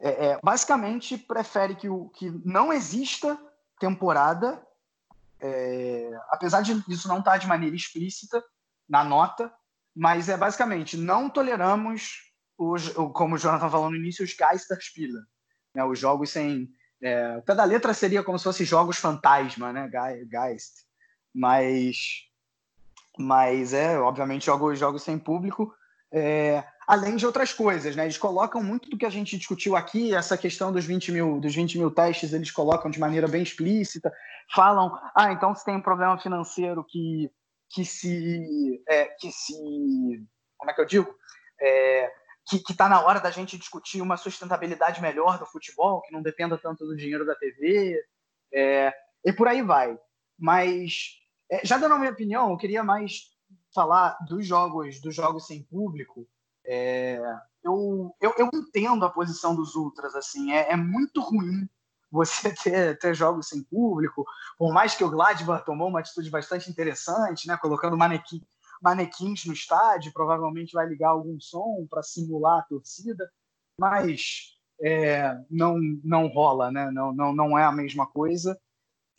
[0.00, 3.38] é, é, basicamente prefere que, o, que não exista
[3.78, 4.64] temporada
[5.40, 8.44] é, apesar de isso não estar tá de maneira explícita
[8.88, 9.52] na nota,
[9.96, 15.22] mas é basicamente não toleramos os, como o Jonathan falou no início, os Geisterspieler,
[15.74, 16.68] né, os jogos sem.
[17.02, 20.84] É, da letra seria como se fossem jogos fantasma, né, Geist,
[21.34, 22.26] mas,
[23.18, 25.74] mas é, obviamente, jogos, jogos sem público.
[26.12, 28.02] É, além de outras coisas, né?
[28.02, 31.54] Eles colocam muito do que a gente discutiu aqui, essa questão dos 20 mil, dos
[31.54, 34.12] 20 mil testes, eles colocam de maneira bem explícita,
[34.52, 37.30] falam, ah, então se tem um problema financeiro que,
[37.70, 38.82] que se.
[38.88, 39.54] É, que se.
[40.58, 41.14] Como é que eu digo?
[41.62, 42.10] É,
[42.48, 46.58] que está na hora da gente discutir uma sustentabilidade melhor do futebol, que não dependa
[46.58, 48.02] tanto do dinheiro da TV,
[48.52, 48.92] é,
[49.24, 49.96] e por aí vai.
[50.36, 53.30] Mas, é, já dando a minha opinião, eu queria mais
[53.72, 56.26] falar dos jogos, dos jogos sem público,
[56.72, 57.20] é,
[57.64, 61.68] eu, eu, eu, entendo a posição dos ultras, assim, é, é muito ruim
[62.08, 64.24] você ter, ter, jogos sem público,
[64.56, 68.40] por mais que o Gladbach tomou uma atitude bastante interessante, né, colocando manequim,
[68.80, 73.28] manequins no estádio, provavelmente vai ligar algum som para simular a torcida,
[73.76, 78.56] mas é, não, não rola, né, não, não, não é a mesma coisa.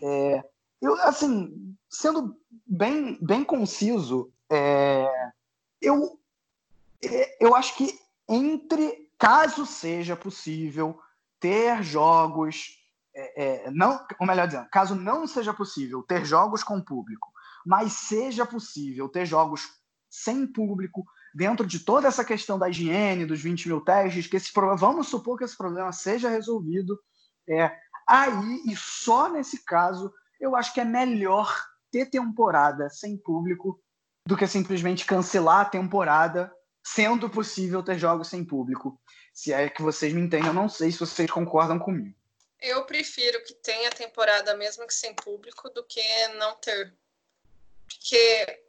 [0.01, 0.41] É,
[0.81, 2.33] eu, assim, sendo
[2.65, 5.05] bem, bem conciso, é,
[5.81, 6.20] eu
[7.39, 7.99] eu acho que
[8.29, 10.99] entre, caso seja possível,
[11.39, 12.77] ter jogos,
[13.15, 17.27] é, é, não, ou melhor dizendo, caso não seja possível ter jogos com público,
[17.65, 19.67] mas seja possível ter jogos
[20.09, 24.51] sem público, dentro de toda essa questão da higiene, dos 20 mil testes, que esse
[24.51, 26.99] problema, vamos supor que esse problema seja resolvido,
[27.47, 27.71] é,
[28.07, 31.53] aí e só nesse caso, eu acho que é melhor
[31.89, 33.81] ter temporada sem público
[34.27, 36.51] do que simplesmente cancelar a temporada
[36.83, 38.99] sendo possível ter jogos sem público.
[39.33, 42.15] Se é que vocês me entendem, eu não sei se vocês concordam comigo.
[42.59, 46.01] Eu prefiro que tenha temporada mesmo que sem público do que
[46.35, 46.93] não ter.
[47.87, 48.61] Porque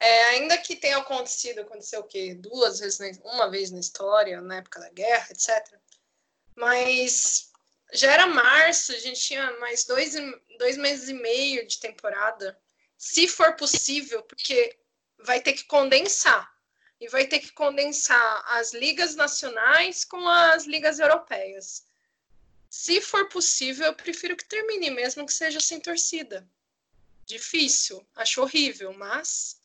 [0.00, 2.34] é, ainda que tenha acontecido, aconteceu o quê?
[2.34, 5.78] Duas vezes, uma vez na história, na época da guerra, etc.
[6.56, 7.52] Mas
[7.92, 10.14] já era março, a gente tinha mais dois,
[10.58, 12.58] dois meses e meio de temporada.
[12.98, 14.76] Se for possível, porque
[15.24, 16.51] vai ter que condensar
[17.02, 21.84] e vai ter que condensar as ligas nacionais com as ligas europeias.
[22.70, 26.46] Se for possível, eu prefiro que termine, mesmo que seja sem torcida.
[27.26, 29.60] Difícil, acho horrível, mas.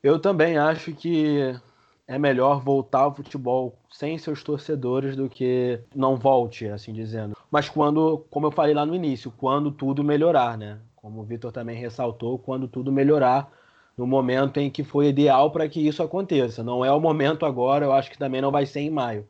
[0.00, 1.58] Eu também acho que
[2.06, 7.36] é melhor voltar ao futebol sem seus torcedores do que não volte, assim dizendo.
[7.50, 10.78] Mas quando, como eu falei lá no início, quando tudo melhorar, né?
[10.94, 13.50] Como o Vitor também ressaltou, quando tudo melhorar,
[13.96, 16.62] no momento em que foi ideal para que isso aconteça.
[16.62, 19.26] Não é o momento agora, eu acho que também não vai ser em maio.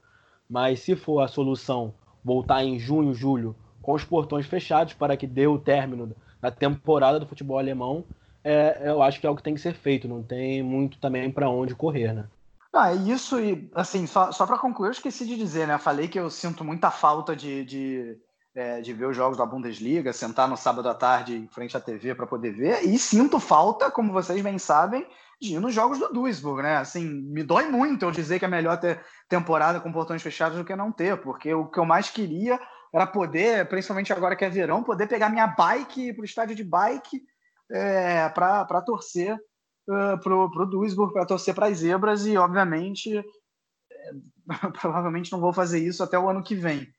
[0.48, 1.94] Mas se for a solução
[2.24, 7.20] voltar em junho, julho, com os portões fechados para que dê o término da temporada
[7.20, 8.04] do futebol alemão,
[8.42, 10.08] é, eu acho que é o que tem que ser feito.
[10.08, 12.26] Não tem muito também para onde correr, né?
[12.72, 15.78] Ah, isso e assim, só, só para concluir, eu esqueci de dizer, né?
[15.78, 18.18] Falei que eu sinto muita falta de, de
[18.56, 21.80] é, de ver os jogos da Bundesliga, sentar no sábado à tarde em frente à
[21.80, 25.06] TV para poder ver, e sinto falta, como vocês bem sabem,
[25.38, 26.78] de ir nos jogos do Duisburg, né?
[26.78, 30.64] Assim, me dói muito eu dizer que é melhor ter temporada com portões fechados do
[30.64, 32.58] que não ter, porque o que eu mais queria
[32.94, 36.64] era poder, principalmente agora que é verão, poder pegar minha bike para o estádio de
[36.64, 37.22] bike
[37.70, 44.12] é, para torcer uh, pro, pro Duisburg, para torcer para as zebras, e obviamente, é,
[44.80, 46.90] provavelmente não vou fazer isso até o ano que vem.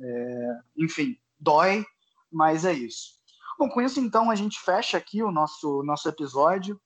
[0.00, 1.84] É, enfim, dói,
[2.30, 3.16] mas é isso.
[3.58, 6.80] Bom, com isso então a gente fecha aqui o nosso, nosso episódio.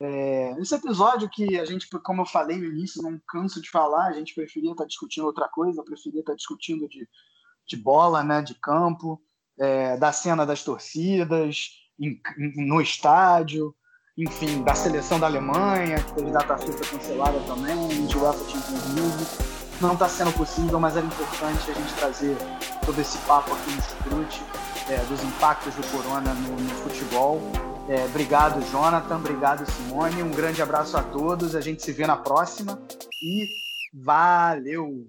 [0.00, 4.08] É, esse episódio que a gente, como eu falei no início, não canso de falar,
[4.08, 7.08] a gente preferia estar discutindo outra coisa, preferia estar discutindo de,
[7.66, 9.22] de bola, né, de campo,
[9.58, 12.20] é, da cena das torcidas, em,
[12.56, 13.74] no estádio,
[14.16, 19.53] enfim, da seleção da Alemanha, que teve data FIFA cancelada também, de UEFA Champions League.
[19.80, 22.36] Não está sendo possível, mas era importante a gente trazer
[22.84, 24.42] todo esse papo aqui no Chucrute,
[24.88, 27.40] é, dos impactos do corona no, no futebol.
[27.88, 29.16] É, obrigado, Jonathan.
[29.16, 30.22] Obrigado, Simone.
[30.22, 31.54] Um grande abraço a todos.
[31.54, 32.78] A gente se vê na próxima
[33.22, 33.46] e
[33.92, 35.02] valeu!